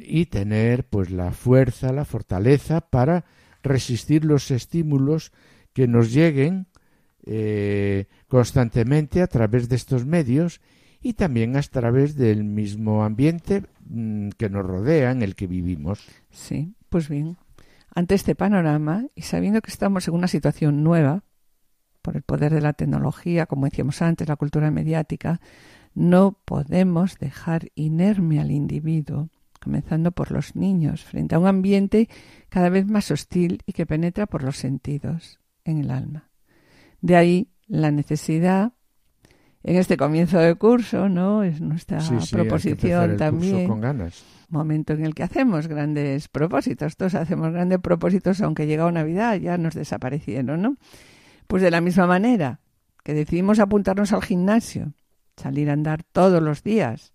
[0.01, 3.23] Y tener pues la fuerza, la fortaleza para
[3.63, 5.31] resistir los estímulos
[5.73, 6.67] que nos lleguen
[7.25, 10.61] eh, constantemente a través de estos medios
[11.01, 16.05] y también a través del mismo ambiente mm, que nos rodea, en el que vivimos.
[16.31, 16.73] sí.
[16.89, 17.35] Pues bien,
[17.93, 21.25] ante este panorama y sabiendo que estamos en una situación nueva,
[22.01, 25.41] por el poder de la tecnología, como decíamos antes, la cultura mediática,
[25.93, 29.29] no podemos dejar inerme al individuo,
[29.67, 32.07] comenzando por los niños, frente a un ambiente
[32.47, 36.29] cada vez más hostil y que penetra por los sentidos en el alma.
[37.01, 38.71] De ahí la necesidad,
[39.63, 41.43] en este comienzo de curso, ¿no?
[41.43, 44.23] Es nuestra Sí, sí, proposición el curso también con ganas.
[44.47, 46.95] momento en el que hacemos grandes propósitos.
[46.95, 50.77] Todos hacemos grandes propósitos, aunque llegado Navidad ya nos desaparecieron, ¿no?
[51.47, 52.61] Pues de la misma manera
[53.03, 54.93] que decidimos apuntarnos al gimnasio,
[55.35, 57.11] salir a andar todos los días,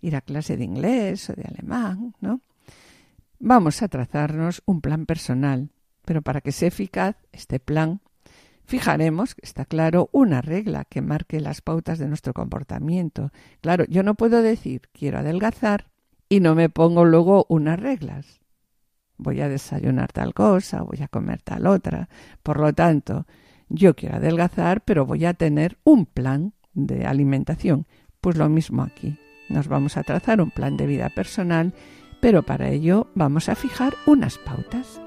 [0.00, 2.40] ir a clase de inglés o de alemán, ¿no?
[3.38, 5.70] Vamos a trazarnos un plan personal,
[6.04, 8.00] pero para que sea eficaz este plan,
[8.64, 13.32] fijaremos, está claro, una regla que marque las pautas de nuestro comportamiento.
[13.60, 15.90] Claro, yo no puedo decir quiero adelgazar
[16.28, 18.40] y no me pongo luego unas reglas.
[19.18, 22.08] Voy a desayunar tal cosa, voy a comer tal otra.
[22.42, 23.26] Por lo tanto,
[23.68, 27.86] yo quiero adelgazar, pero voy a tener un plan de alimentación.
[28.20, 29.18] Pues lo mismo aquí.
[29.48, 31.72] Nos vamos a trazar un plan de vida personal,
[32.20, 35.00] pero para ello vamos a fijar unas pautas.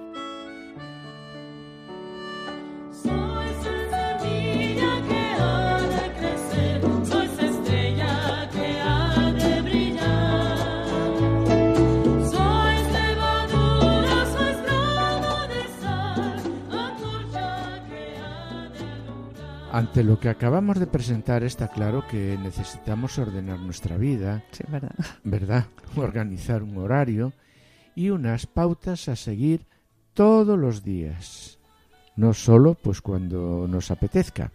[19.80, 24.92] Ante lo que acabamos de presentar está claro que necesitamos ordenar nuestra vida, Sí, ¿verdad?
[25.24, 25.66] ¿verdad?
[25.96, 27.32] Organizar un horario
[27.96, 29.66] y unas pautas a seguir
[30.14, 31.60] todos los días.
[32.18, 34.52] No solo pues cuando nos apetezca.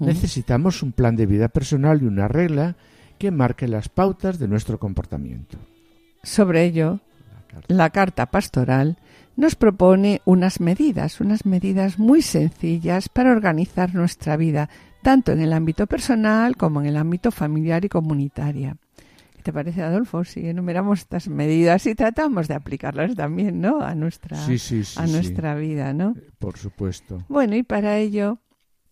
[0.00, 2.76] Necesitamos un plan de vida personal y una regla
[3.18, 5.58] que marque las pautas de nuestro comportamiento.
[6.22, 7.74] Sobre ello, La carta.
[7.74, 8.96] la carta pastoral
[9.36, 14.68] nos propone unas medidas, unas medidas muy sencillas para organizar nuestra vida,
[15.02, 18.76] tanto en el ámbito personal como en el ámbito familiar y comunitaria.
[19.36, 20.22] ¿Qué te parece, Adolfo?
[20.24, 23.80] Si enumeramos estas medidas y tratamos de aplicarlas también, ¿no?
[23.80, 25.12] A nuestra, Sí, sí, sí, a sí.
[25.12, 26.14] nuestra vida, ¿no?
[26.38, 27.24] Por supuesto.
[27.28, 28.38] Bueno, y para ello,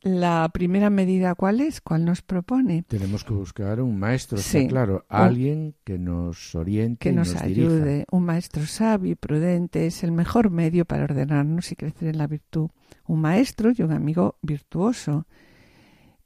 [0.03, 1.81] la primera medida, ¿cuál es?
[1.81, 2.83] ¿Cuál nos propone?
[2.89, 4.59] Tenemos que buscar un maestro, Sí.
[4.59, 7.45] está claro, alguien que nos oriente, que y nos, dirija.
[7.45, 8.07] ayude.
[8.11, 12.27] Un maestro sabio y prudente es el mejor medio para ordenarnos y crecer en la
[12.27, 12.71] virtud.
[13.07, 15.27] Un maestro y un amigo virtuoso.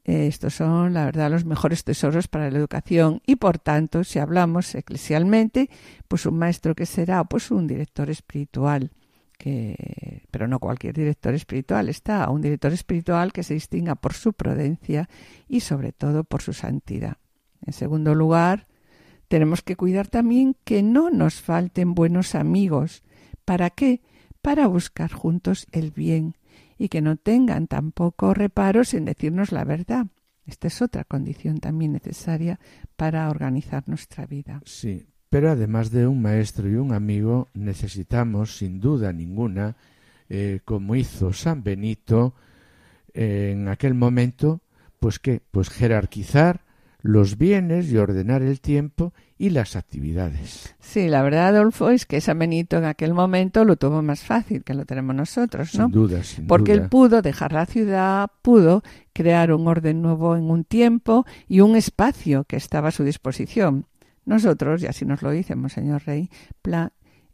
[0.05, 4.18] Eh, Estos son, la verdad, los mejores tesoros para la educación y, por tanto, si
[4.18, 5.70] hablamos eclesialmente,
[6.09, 8.91] pues un maestro que será pues un director espiritual,
[10.30, 15.09] pero no cualquier director espiritual, está un director espiritual que se distinga por su prudencia
[15.49, 17.18] y, sobre todo, por su santidad.
[17.66, 18.66] En segundo lugar,
[19.28, 23.03] tenemos que cuidar también que no nos falten buenos amigos.
[23.45, 24.03] ¿Para qué?
[24.42, 26.36] Para buscar juntos el bien
[26.78, 30.07] y que no tengan tampoco reparos en decirnos la verdad.
[30.47, 32.61] Esta es otra condición también necesaria
[32.97, 34.61] para organizar nuestra vida.
[34.66, 39.74] Sí, pero además de un maestro y un amigo, necesitamos, sin duda ninguna,
[40.28, 42.35] eh, como hizo San Benito
[43.14, 44.61] eh, en aquel momento,
[45.01, 46.61] pues qué, pues jerarquizar
[47.03, 50.72] los bienes y ordenar el tiempo y las actividades.
[50.78, 54.62] Sí, la verdad, Adolfo, es que San Benito en aquel momento lo tuvo más fácil
[54.62, 55.87] que lo tenemos nosotros, ¿no?
[55.87, 56.85] Sin duda, sin Porque duda.
[56.85, 61.74] él pudo dejar la ciudad, pudo crear un orden nuevo en un tiempo y un
[61.74, 63.87] espacio que estaba a su disposición.
[64.25, 66.31] Nosotros, y así nos lo dice Monseñor Rey,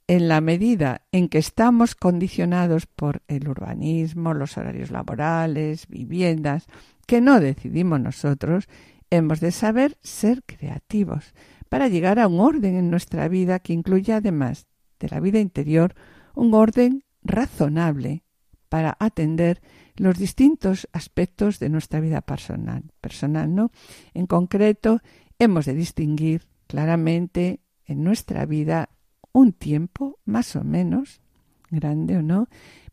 [0.07, 6.66] en la medida en que estamos condicionados por el urbanismo, los horarios laborales, viviendas,
[7.07, 8.68] que no decidimos nosotros,
[9.11, 11.32] hemos de saber ser creativos
[11.68, 14.66] para llegar a un orden en nuestra vida que incluya, además
[14.99, 15.95] de la vida interior,
[16.34, 18.24] un orden razonable
[18.68, 19.61] para atender
[19.97, 22.84] los distintos aspectos de nuestra vida personal.
[23.01, 23.70] Personal, ¿no?
[24.14, 25.01] En concreto,
[25.38, 28.91] hemos de distinguir claramente en nuestra vida
[29.33, 31.21] un tiempo, más o menos,
[31.68, 32.47] grande o no,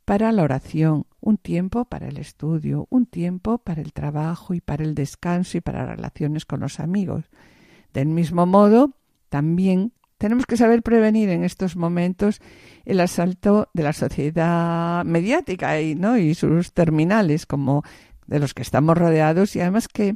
[0.04, 4.84] para la oración, un tiempo para el estudio, un tiempo para el trabajo y para
[4.84, 7.26] el descanso y para relaciones con los amigos.
[7.94, 8.96] Del mismo modo,
[9.30, 12.42] también tenemos que saber prevenir en estos momentos
[12.84, 16.18] el asalto de la sociedad mediática y, ¿no?
[16.18, 17.84] y sus terminales como
[18.26, 20.16] de los que estamos rodeados y además que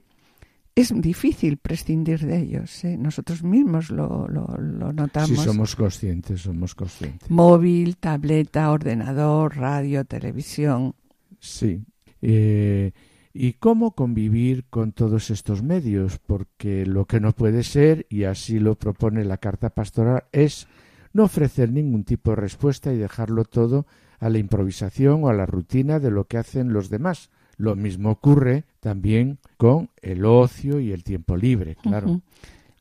[0.76, 2.84] es difícil prescindir de ellos.
[2.84, 2.98] ¿eh?
[2.98, 5.30] Nosotros mismos lo, lo, lo notamos.
[5.30, 7.30] Sí, somos conscientes, somos conscientes.
[7.30, 10.96] Móvil, tableta, ordenador, radio, televisión.
[11.40, 11.84] Sí.
[12.22, 12.92] Eh,
[13.34, 16.20] ¿Y cómo convivir con todos estos medios?
[16.20, 20.68] Porque lo que no puede ser, y así lo propone la Carta Pastoral, es
[21.14, 23.86] no ofrecer ningún tipo de respuesta y dejarlo todo
[24.20, 27.30] a la improvisación o a la rutina de lo que hacen los demás.
[27.58, 32.22] Lo mismo ocurre también con el ocio y el tiempo libre, claro.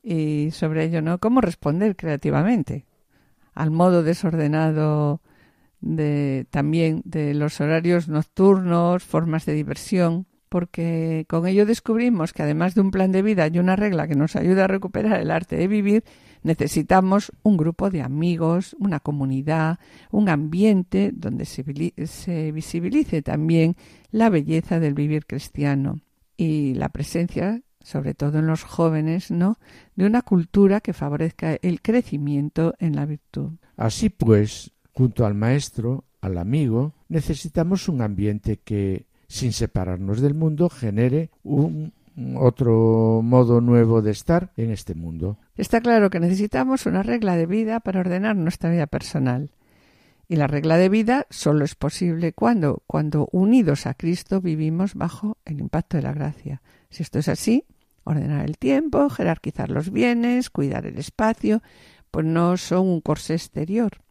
[0.02, 1.18] Y sobre ello, ¿no?
[1.18, 2.86] ¿Cómo responder creativamente
[3.54, 5.20] al modo desordenado
[5.80, 10.26] de también de los horarios nocturnos, formas de diversión?
[10.48, 14.16] Porque con ello descubrimos que además de un plan de vida y una regla que
[14.16, 16.02] nos ayuda a recuperar el arte de vivir,
[16.42, 19.78] necesitamos un grupo de amigos, una comunidad,
[20.10, 21.62] un ambiente donde se,
[22.52, 23.76] visibilice también
[24.10, 26.00] la belleza del vivir cristiano
[26.36, 29.58] y la presencia, sobre todo en los jóvenes, ¿no?
[29.96, 33.52] de una cultura que favorezca el crecimiento en la virtud.
[33.76, 40.68] Así pues, junto al maestro, al amigo, necesitamos un ambiente que, sin separarnos del mundo,
[40.68, 41.92] genere un
[42.36, 45.38] otro modo nuevo de estar en este mundo.
[45.56, 49.50] Está claro que necesitamos una regla de vida para ordenar nuestra vida personal.
[50.28, 55.38] Y la regla de vida solo es posible cuando, cuando unidos a Cristo vivimos bajo
[55.44, 56.62] el impacto de la gracia.
[56.88, 57.64] Si esto es así,
[58.04, 61.62] ordenar el tiempo, jerarquizar los bienes, cuidar el espacio,
[62.10, 64.02] pues no son un corsé exterior,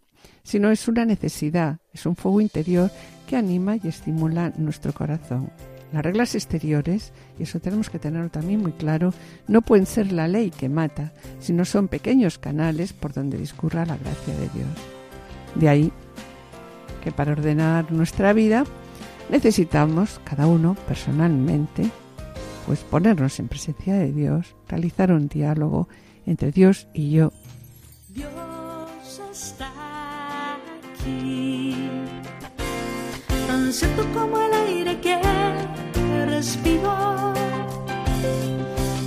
[0.44, 2.92] sino es una necesidad, es un fuego interior
[3.28, 5.52] que anima y estimula nuestro corazón.
[5.92, 9.14] Las reglas exteriores, y eso tenemos que tenerlo también muy claro,
[9.48, 13.98] no pueden ser la ley que mata, sino son pequeños canales por donde discurra la
[13.98, 14.70] gracia de Dios.
[15.56, 15.92] De ahí
[17.04, 18.66] que para ordenar nuestra vida
[19.30, 21.90] necesitamos, cada uno personalmente,
[22.68, 25.88] pues ponernos en presencia de Dios, realizar un diálogo
[26.26, 27.32] entre Dios y yo.
[28.10, 28.30] Dios
[29.32, 29.72] está
[30.92, 31.76] aquí,
[33.48, 35.39] tan cierto como el aire que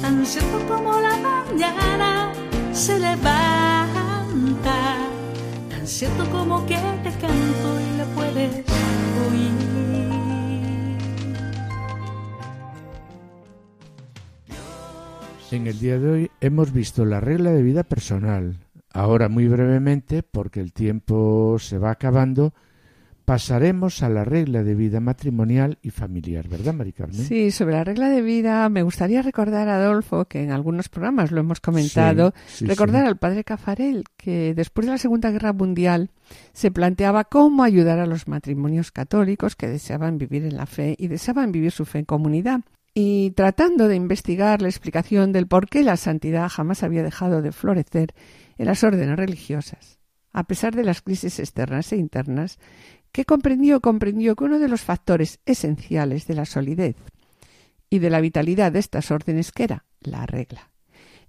[0.02, 2.30] tan cierto como la mañana
[2.72, 4.98] se levanta,
[5.70, 8.66] tan cierto como que te canto y la puedes
[9.30, 9.50] oír.
[15.52, 18.58] En el día de hoy hemos visto la regla de vida personal.
[18.92, 22.52] Ahora muy brevemente, porque el tiempo se va acabando,
[23.32, 27.16] pasaremos a la regla de vida matrimonial y familiar, ¿verdad, Mari Carmen?
[27.24, 31.40] Sí, sobre la regla de vida me gustaría recordar, Adolfo, que en algunos programas lo
[31.40, 33.08] hemos comentado, Sí, sí, recordar sí.
[33.08, 36.10] al padre Cafarel, que después de la Segunda Guerra Mundial
[36.52, 41.08] se planteaba cómo ayudar a los matrimonios católicos que deseaban vivir en la fe y
[41.08, 42.60] deseaban vivir su fe en comunidad.
[42.92, 47.52] Y tratando de investigar la explicación del por qué la santidad jamás había dejado de
[47.52, 48.12] florecer
[48.58, 49.98] en las órdenes religiosas,
[50.34, 52.58] a pesar de las crisis externas e internas,
[53.12, 56.96] que comprendió comprendió que uno de los factores esenciales de la solidez
[57.90, 60.70] y de la vitalidad de estas órdenes que era la regla.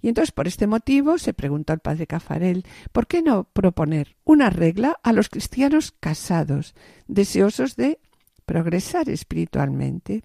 [0.00, 4.50] Y entonces por este motivo se preguntó al padre Cafarel ¿por qué no proponer una
[4.50, 6.74] regla a los cristianos casados,
[7.06, 8.00] deseosos de
[8.44, 10.24] progresar espiritualmente?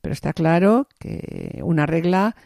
[0.00, 2.36] Pero está claro que una regla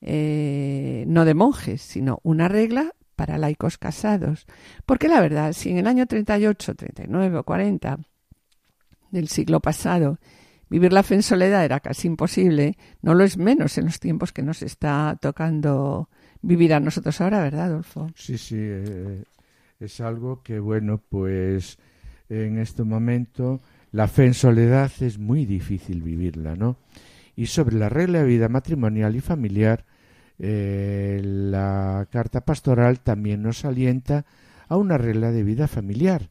[0.00, 4.46] eh, no de monjes, sino una regla para laicos casados.
[4.86, 7.98] Porque la verdad, si en el año 38, 39 o 40
[9.10, 10.18] del siglo pasado
[10.70, 14.32] vivir la fe en soledad era casi imposible, no lo es menos en los tiempos
[14.32, 16.08] que nos está tocando
[16.40, 18.08] vivir a nosotros ahora, ¿verdad, Adolfo?
[18.14, 19.24] Sí, sí, eh,
[19.80, 21.76] es algo que, bueno, pues
[22.28, 26.76] en este momento la fe en soledad es muy difícil vivirla, ¿no?
[27.34, 29.84] Y sobre la regla de vida matrimonial y familiar,
[30.38, 34.24] eh, la carta pastoral también nos alienta
[34.68, 36.30] a una regla de vida familiar,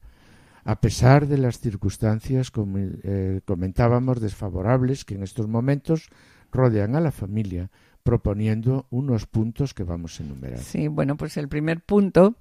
[0.69, 6.09] a pesar de las circunstancias, como eh, comentábamos, desfavorables que en estos momentos
[6.51, 7.71] rodean a la familia,
[8.03, 10.59] proponiendo unos puntos que vamos a enumerar.
[10.59, 12.35] Sí, bueno, pues el primer punto,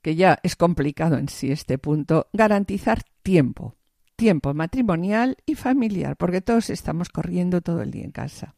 [0.00, 3.74] que ya es complicado en sí este punto, garantizar tiempo,
[4.16, 8.54] tiempo matrimonial y familiar, porque todos estamos corriendo todo el día en casa.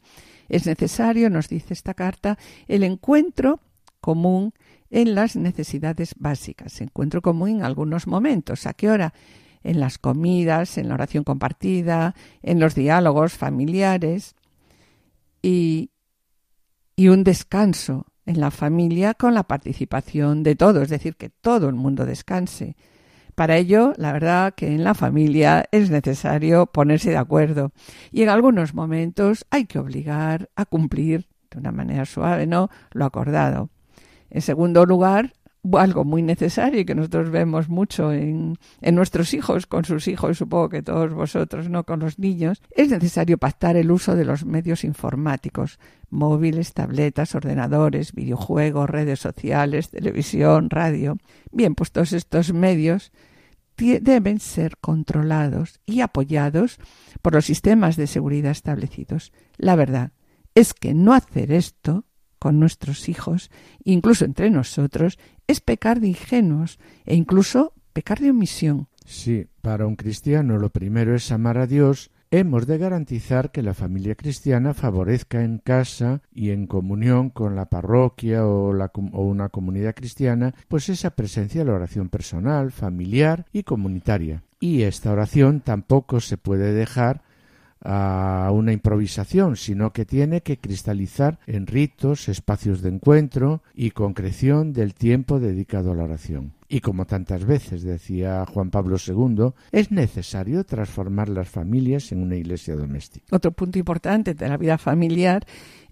[0.48, 3.58] Es necesario, nos dice esta carta, el encuentro
[4.00, 4.54] común
[4.90, 6.80] en las necesidades básicas.
[6.80, 8.66] Encuentro común en algunos momentos.
[8.66, 9.14] ¿A qué hora?
[9.62, 14.34] En las comidas, en la oración compartida, en los diálogos familiares
[15.42, 15.90] y,
[16.96, 21.68] y un descanso en la familia con la participación de todos, es decir, que todo
[21.68, 22.76] el mundo descanse.
[23.34, 27.72] Para ello, la verdad que en la familia es necesario ponerse de acuerdo
[28.12, 32.68] y en algunos momentos hay que obligar a cumplir de una manera suave, ¿no?
[32.92, 33.70] Lo acordado.
[34.30, 35.32] En segundo lugar,
[35.72, 40.38] algo muy necesario y que nosotros vemos mucho en, en, nuestros hijos, con sus hijos,
[40.38, 41.84] supongo que todos vosotros, ¿no?
[41.84, 45.78] Con los niños, es necesario pactar el uso de los medios informáticos,
[46.08, 51.18] móviles, tabletas, ordenadores, videojuegos, redes sociales, televisión, radio.
[51.52, 53.12] Bien, pues todos estos medios
[53.76, 56.78] deben ser controlados y apoyados
[57.22, 59.32] por los sistemas de seguridad establecidos.
[59.56, 60.12] La verdad
[60.54, 62.04] es que no hacer esto
[62.40, 63.52] con nuestros hijos,
[63.84, 68.88] incluso entre nosotros, es pecar de ingenuos e incluso pecar de omisión.
[69.04, 73.74] Sí, para un cristiano lo primero es amar a Dios hemos de garantizar que la
[73.74, 79.94] familia cristiana favorezca en casa y en comunión con la parroquia o, o, una comunidad
[79.94, 84.44] cristiana, pues esa presencia de la oración personal, familiar y comunitaria.
[84.60, 87.22] Y esta oración tampoco se puede dejar
[87.82, 94.72] a una improvisación, sino que tiene que cristalizar en ritos, espacios de encuentro y concreción
[94.72, 96.54] del tiempo dedicado a la oración.
[96.68, 102.36] Y como tantas veces decía Juan Pablo II, es necesario transformar las familias en una
[102.36, 103.26] iglesia doméstica.
[103.34, 105.44] Otro punto importante de la vida familiar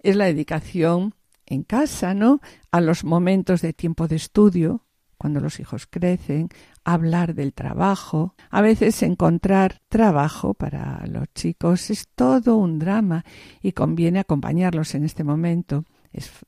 [0.03, 1.15] es la dedicación
[1.45, 2.39] en casa, ¿no?
[2.71, 4.85] A los momentos de tiempo de estudio,
[5.19, 6.49] cuando los hijos crecen,
[6.83, 8.33] hablar del trabajo.
[8.49, 13.25] A veces encontrar trabajo para los chicos es todo un drama
[13.61, 15.83] y conviene acompañarlos en este momento.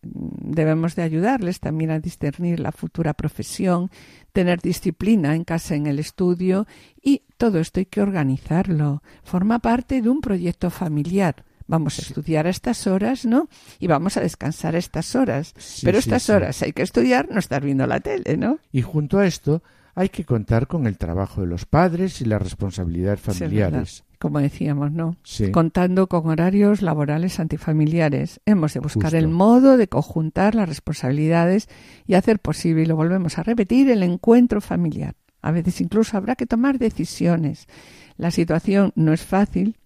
[0.01, 3.91] debemos de ayudarles también a discernir la futura profesión,
[4.32, 6.65] tener disciplina en casa en el estudio
[6.99, 9.03] y todo esto hay que organizarlo.
[9.24, 13.47] Forma parte de un proyecto familiar vamos a estudiar a estas horas, ¿no?
[13.80, 15.53] Y vamos a descansar a estas horas.
[15.84, 18.59] Pero estas horas hay que estudiar, no estar viendo la tele, ¿no?
[18.72, 19.63] Y junto a esto
[19.95, 24.03] hay que contar con el trabajo de los padres y las responsabilidades familiares.
[24.19, 25.15] como decíamos, ¿no?
[25.51, 28.41] Contando con horarios laborales antifamiliares.
[28.45, 31.69] Hemos de buscar el modo de conjuntar las responsabilidades
[32.05, 35.15] y hacer posible, y lo volvemos a repetir, el encuentro familiar.
[35.41, 37.67] A veces incluso habrá que tomar decisiones.
[38.17, 39.78] La situación no es fácil,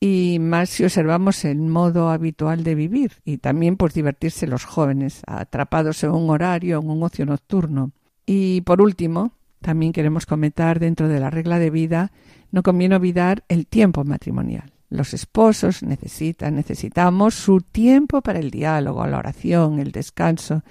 [0.00, 5.20] y más si observamos el modo habitual de vivir y también pues divertirse los jóvenes
[5.26, 7.92] atrapados en un horario, en un ocio nocturno.
[8.24, 12.12] Y por último, también queremos comentar dentro de la regla de vida,
[12.50, 14.72] no conviene olvidar el tiempo matrimonial.
[14.88, 20.62] Los esposos necesitan, necesitamos su tiempo para el diálogo, la oración, el descanso,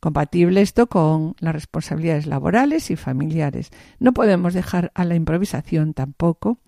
[0.00, 3.70] compatible esto con las responsabilidades laborales y familiares.
[4.00, 6.58] No podemos dejar a la improvisación tampoco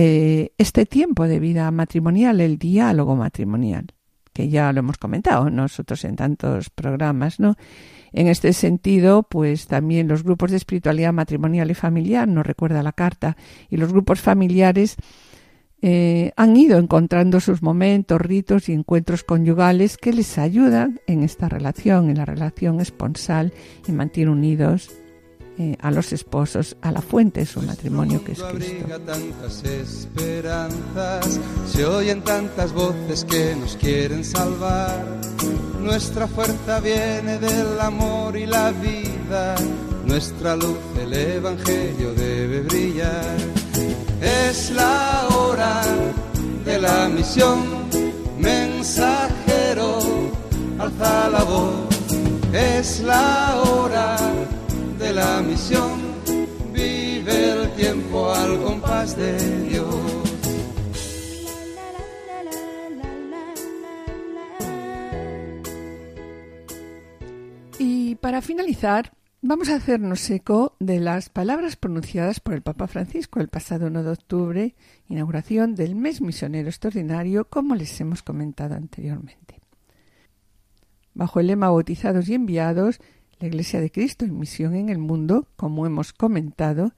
[0.00, 3.86] eh, este tiempo de vida matrimonial, el diálogo matrimonial,
[4.32, 7.56] que ya lo hemos comentado nosotros en tantos programas, ¿no?
[8.12, 12.92] En este sentido, pues también los grupos de espiritualidad matrimonial y familiar, nos recuerda la
[12.92, 13.36] carta,
[13.68, 14.94] y los grupos familiares
[15.82, 21.48] eh, han ido encontrando sus momentos, ritos y encuentros conyugales que les ayudan en esta
[21.48, 23.52] relación, en la relación esponsal
[23.88, 24.92] y mantienen unidos
[25.60, 28.86] eh, a los esposos a la fuente de su matrimonio que es Cristo.
[29.04, 35.04] tantas esperanzas, se oyen tantas voces que nos quieren salvar.
[35.82, 39.56] Nuestra fuerza viene del amor y la vida,
[40.04, 43.36] nuestra luz el Evangelio debe brillar.
[44.20, 45.82] Es la hora
[46.64, 47.58] de la misión,
[48.38, 49.98] mensajero,
[50.78, 51.88] alza la voz,
[52.52, 54.16] es la hora
[55.12, 56.00] la misión,
[56.72, 59.86] vive el tiempo al compás de Dios.
[67.78, 73.40] Y para finalizar, vamos a hacernos eco de las palabras pronunciadas por el Papa Francisco
[73.40, 74.74] el pasado 1 de octubre,
[75.08, 79.60] inauguración del mes misionero extraordinario, como les hemos comentado anteriormente.
[81.14, 83.00] Bajo el lema Bautizados y enviados,
[83.38, 86.92] la Iglesia de Cristo en misión en el mundo, como hemos comentado,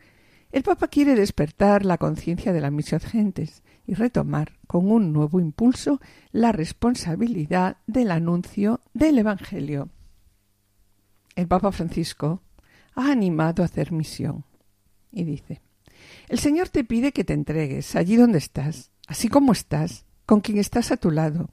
[0.53, 5.41] el Papa quiere despertar la conciencia de la misión gentes y retomar con un nuevo
[5.41, 6.01] impulso
[6.33, 9.91] la responsabilidad del anuncio del Evangelio
[11.41, 12.43] el Papa Francisco
[12.95, 14.45] ha animado a hacer misión.
[15.11, 15.63] Y dice,
[16.29, 20.59] el Señor te pide que te entregues allí donde estás, así como estás, con quien
[20.59, 21.51] estás a tu lado,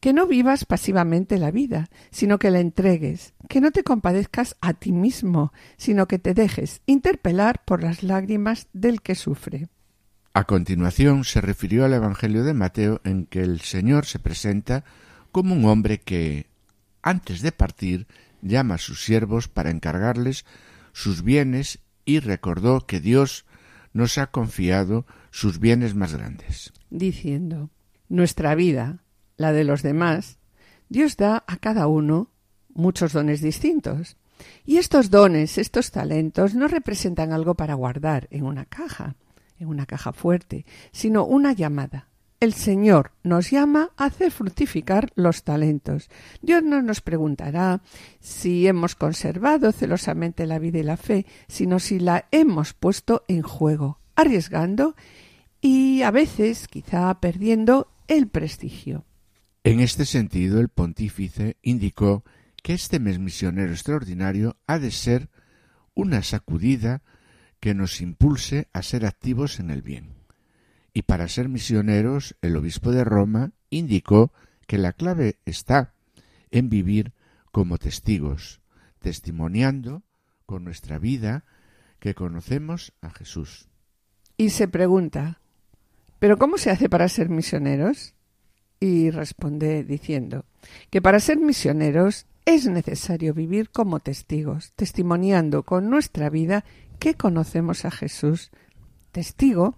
[0.00, 4.74] que no vivas pasivamente la vida, sino que la entregues, que no te compadezcas a
[4.74, 9.68] ti mismo, sino que te dejes interpelar por las lágrimas del que sufre.
[10.32, 14.84] A continuación se refirió al Evangelio de Mateo en que el Señor se presenta
[15.32, 16.46] como un hombre que,
[17.02, 18.06] antes de partir,
[18.40, 20.44] llama a sus siervos para encargarles
[20.92, 23.44] sus bienes y recordó que Dios
[23.92, 26.72] nos ha confiado sus bienes más grandes.
[26.90, 27.70] Diciendo,
[28.08, 29.02] nuestra vida,
[29.40, 30.38] la de los demás,
[30.90, 32.28] Dios da a cada uno
[32.74, 34.18] muchos dones distintos.
[34.66, 39.16] Y estos dones, estos talentos, no representan algo para guardar en una caja,
[39.58, 45.42] en una caja fuerte, sino una llamada, el Señor nos llama a hacer fructificar los
[45.42, 46.10] talentos.
[46.42, 47.80] Dios no nos preguntará
[48.20, 53.40] si hemos conservado celosamente la vida y la fe, sino si la hemos puesto en
[53.40, 54.96] juego, arriesgando
[55.62, 59.04] y a veces quizá perdiendo el prestigio.
[59.64, 62.24] En este sentido, el pontífice indicó
[62.62, 65.28] que este mes misionero extraordinario ha de ser
[65.94, 67.02] una sacudida
[67.58, 70.20] que nos impulse a ser activos en el bien
[70.92, 74.32] y para ser misioneros el obispo de Roma indicó
[74.66, 75.94] que la clave está
[76.50, 77.12] en vivir
[77.52, 78.60] como testigos,
[78.98, 80.02] testimoniando
[80.46, 81.44] con nuestra vida
[81.98, 83.68] que conocemos a Jesús.
[84.36, 85.40] Y se pregunta,
[86.18, 88.14] ¿pero cómo se hace para ser misioneros?
[88.80, 90.46] Y responde diciendo
[90.88, 96.64] que para ser misioneros es necesario vivir como testigos, testimoniando con nuestra vida
[96.98, 98.50] que conocemos a Jesús.
[99.12, 99.76] Testigo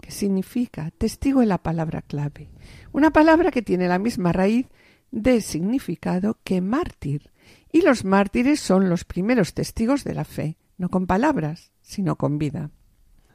[0.00, 2.50] que significa testigo en la palabra clave,
[2.92, 4.66] una palabra que tiene la misma raíz
[5.10, 7.30] de significado que mártir,
[7.72, 12.38] y los mártires son los primeros testigos de la fe, no con palabras, sino con
[12.38, 12.70] vida.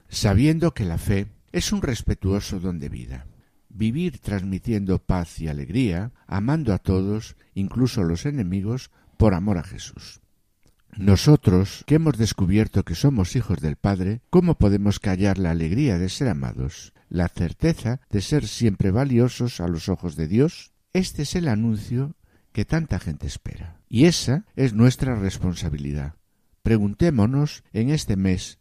[0.09, 3.25] Sabiendo que la fe es un respetuoso don de vida,
[3.69, 9.63] vivir transmitiendo paz y alegría, amando a todos, incluso a los enemigos, por amor a
[9.63, 10.21] Jesús.
[10.97, 16.09] Nosotros, que hemos descubierto que somos hijos del Padre, ¿cómo podemos callar la alegría de
[16.09, 20.73] ser amados, la certeza de ser siempre valiosos a los ojos de Dios?
[20.93, 22.15] Este es el anuncio
[22.51, 23.79] que tanta gente espera.
[23.87, 26.15] Y esa es nuestra responsabilidad.
[26.63, 28.59] Preguntémonos en este mes,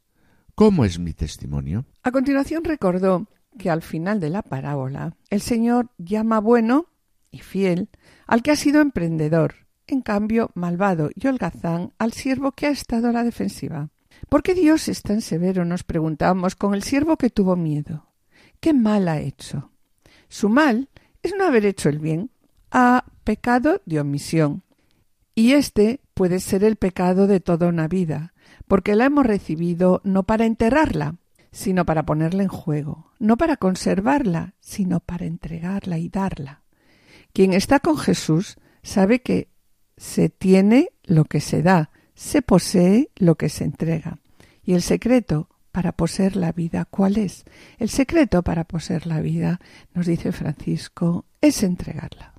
[0.54, 1.86] ¿cómo es mi testimonio?
[2.02, 3.28] A continuación recordó
[3.59, 6.86] que al final de la parábola el Señor llama bueno
[7.30, 7.90] y fiel
[8.26, 13.09] al que ha sido emprendedor, en cambio malvado y holgazán al siervo que ha estado
[13.09, 13.90] a la defensiva.
[14.28, 15.64] ¿Por qué Dios es tan severo?
[15.64, 18.06] nos preguntamos con el siervo que tuvo miedo.
[18.61, 19.70] ¿Qué mal ha hecho?
[20.28, 20.88] Su mal
[21.22, 22.30] es no haber hecho el bien.
[22.70, 24.62] Ha pecado de omisión.
[25.34, 28.34] Y este puede ser el pecado de toda una vida,
[28.66, 31.14] porque la hemos recibido no para enterrarla,
[31.59, 36.62] sino para ponerla en juego, no para conservarla, sino para entregarla y darla.
[37.32, 39.48] Quien está con Jesús sabe que
[39.96, 44.20] se tiene lo que se da, se posee lo que se entrega.
[44.62, 47.44] Y el secreto para poseer la vida, ¿cuál es?
[47.78, 49.59] El secreto para poseer la vida,
[49.94, 52.34] nos dice Francisco, es entregarla.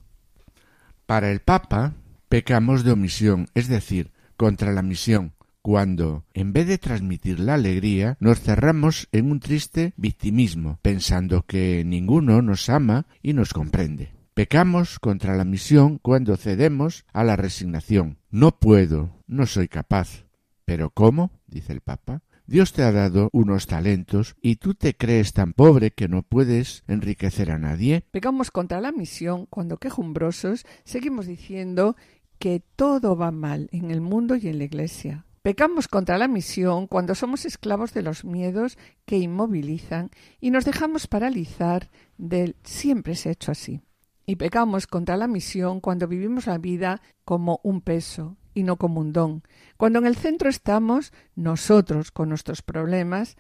[1.06, 1.94] Para el Papa,
[2.30, 5.34] pecamos de omisión, es decir, contra la misión,
[5.70, 11.84] cuando, en vez de transmitir la alegría, nos cerramos en un triste victimismo, pensando que
[11.86, 14.12] ninguno nos ama y nos comprende.
[14.34, 18.18] Pecamos contra la misión cuando cedemos a la resignación.
[18.32, 20.26] No puedo, no soy capaz.
[20.66, 21.30] Pero ¿cómo?
[21.46, 22.24] dice el Papa.
[22.48, 26.84] Dios te ha dado unos talentos y tú te crees tan pobre que no puedes
[26.88, 28.06] enriquecer a nadie.
[28.10, 31.96] Pecamos contra la misión cuando quejumbrosos seguimos diciendo
[32.40, 36.88] que todo va mal en el mundo y en la iglesia, Pecamos contra la misión
[36.88, 40.12] cuando somos esclavos de los miedos que inmovilizan
[40.42, 43.82] y nos dejamos paralizar del siempre se ha hecho así.
[44.26, 49.00] Y pecamos contra la misión cuando vivimos la vida como un peso y no como
[49.00, 49.44] un don,
[49.78, 53.38] cuando en el centro estamos nosotros con nuestros problemas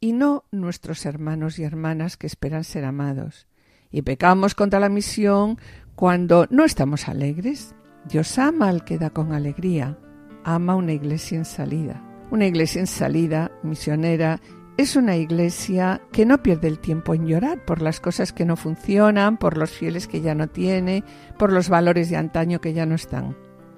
[0.00, 3.46] y no nuestros hermanos y hermanas que esperan ser amados.
[3.90, 5.58] Y pecamos contra la misión
[5.94, 7.74] cuando no estamos alegres.
[8.08, 9.98] Dios ama al que da con alegría,
[10.44, 12.02] ama una iglesia en salida.
[12.30, 14.40] Una iglesia en salida, misionera,
[14.78, 18.56] es una iglesia que no pierde el tiempo en llorar por las cosas que no
[18.56, 21.04] funcionan, por los fieles que ya no tiene,
[21.38, 23.36] por los valores de antaño que ya no están.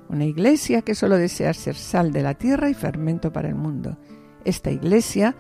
[0.09, 3.99] Una iglesia que solo desea ser sal de la tierra y fermento para el mundo.
[4.45, 5.35] Esta iglesia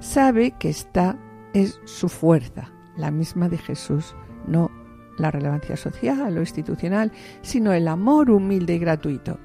[0.00, 1.18] sabe que esta
[1.52, 4.14] es su fuerza, la misma de Jesús,
[4.46, 4.70] no
[5.18, 7.12] la relevancia social o institucional,
[7.42, 9.38] sino el amor humilde y gratuito.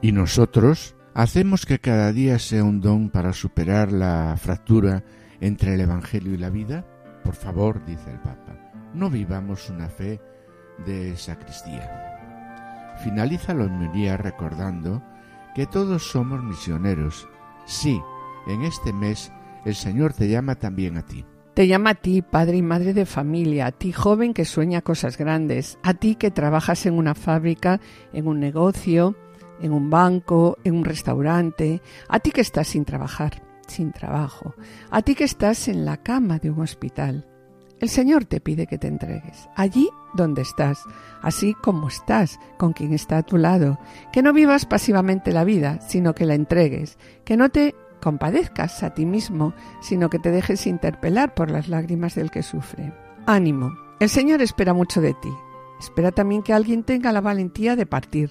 [0.00, 5.04] Y nosotros hacemos que cada día sea un don para superar la fractura
[5.40, 6.84] entre el Evangelio y la vida.
[7.24, 10.20] Por favor, dice el Papa, no vivamos una fe
[10.84, 12.94] de sacristía.
[13.02, 15.02] Finaliza la homilía recordando
[15.54, 17.28] que todos somos misioneros.
[17.64, 18.00] Sí,
[18.46, 19.32] en este mes
[19.64, 21.24] el Señor te llama también a ti.
[21.54, 25.16] Te llama a ti, padre y madre de familia, a ti joven que sueña cosas
[25.16, 27.80] grandes, a ti que trabajas en una fábrica,
[28.12, 29.16] en un negocio,
[29.60, 34.54] en un banco, en un restaurante, a ti que estás sin trabajar, sin trabajo,
[34.90, 37.26] a ti que estás en la cama de un hospital.
[37.78, 40.82] El Señor te pide que te entregues, allí donde estás,
[41.20, 43.78] así como estás, con quien está a tu lado,
[44.12, 48.94] que no vivas pasivamente la vida, sino que la entregues, que no te compadezcas a
[48.94, 52.94] ti mismo, sino que te dejes interpelar por las lágrimas del que sufre.
[53.26, 55.30] Ánimo, el Señor espera mucho de ti.
[55.78, 58.30] Espera también que alguien tenga la valentía de partir,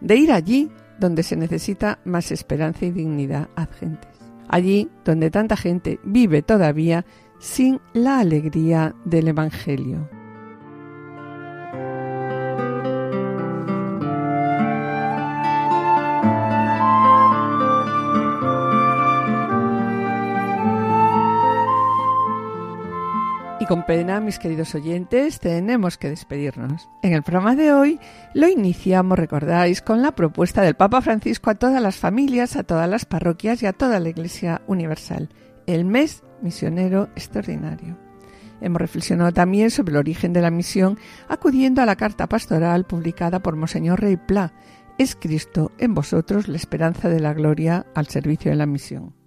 [0.00, 4.10] de ir allí donde se necesita más esperanza y dignidad a gentes.
[4.48, 7.04] Allí donde tanta gente vive todavía
[7.38, 10.08] sin la alegría del Evangelio.
[23.68, 26.88] Con pena, mis queridos oyentes, tenemos que despedirnos.
[27.02, 28.00] En el programa de hoy
[28.32, 32.88] lo iniciamos, recordáis, con la propuesta del Papa Francisco a todas las familias, a todas
[32.88, 35.28] las parroquias y a toda la Iglesia Universal,
[35.66, 37.98] el mes misionero extraordinario.
[38.62, 40.98] Hemos reflexionado también sobre el origen de la misión
[41.28, 44.54] acudiendo a la carta pastoral publicada por Monseñor Rey Pla,
[44.96, 49.17] Es Cristo en vosotros la esperanza de la gloria al servicio de la misión.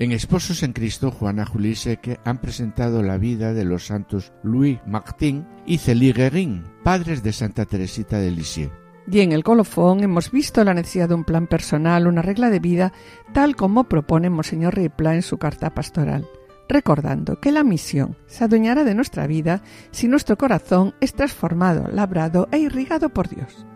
[0.00, 4.80] En Esposos en Cristo, Juana Juli Seque han presentado la vida de los santos Louis
[4.86, 8.72] Martin y Célie Guérin, padres de Santa Teresita de Lisieux.
[9.12, 12.60] Y en el colofón hemos visto la necesidad de un plan personal, una regla de
[12.60, 12.94] vida,
[13.34, 16.26] tal como propone Monseñor Ripla en su carta pastoral,
[16.66, 22.48] recordando que la misión se adueñará de nuestra vida si nuestro corazón es transformado, labrado
[22.52, 23.66] e irrigado por Dios.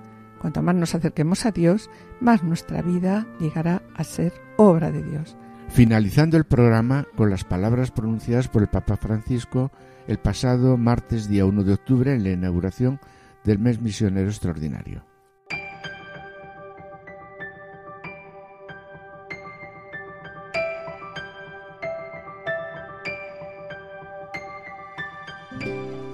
[0.40, 5.36] Cuanto más nos acerquemos a Dios, más nuestra vida llegará a ser obra de Dios
[5.68, 9.70] finalizando el programa con las palabras pronunciadas por el Papa Francisco
[10.06, 13.00] el pasado martes día 1 de octubre en la inauguración
[13.44, 15.13] del mes misionero extraordinario.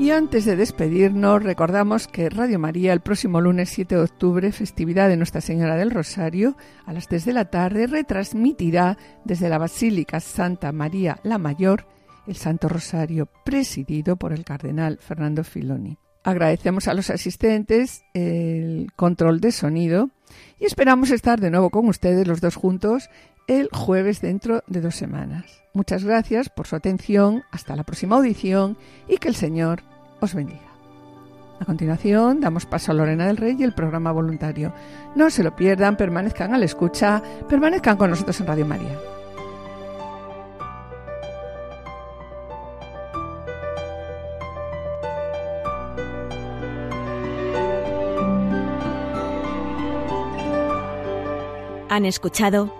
[0.00, 5.10] Y antes de despedirnos, recordamos que Radio María el próximo lunes 7 de octubre, festividad
[5.10, 8.96] de Nuestra Señora del Rosario, a las 3 de la tarde, retransmitirá
[9.26, 11.86] desde la Basílica Santa María la Mayor
[12.26, 15.98] el Santo Rosario, presidido por el Cardenal Fernando Filoni.
[16.24, 20.08] Agradecemos a los asistentes el control de sonido
[20.58, 23.10] y esperamos estar de nuevo con ustedes los dos juntos
[23.50, 25.64] el jueves dentro de dos semanas.
[25.72, 28.78] Muchas gracias por su atención, hasta la próxima audición
[29.08, 29.82] y que el Señor
[30.20, 30.70] os bendiga.
[31.58, 34.72] A continuación, damos paso a Lorena del Rey y el programa voluntario.
[35.16, 38.96] No se lo pierdan, permanezcan a la escucha, permanezcan con nosotros en Radio María.
[51.88, 52.79] Han escuchado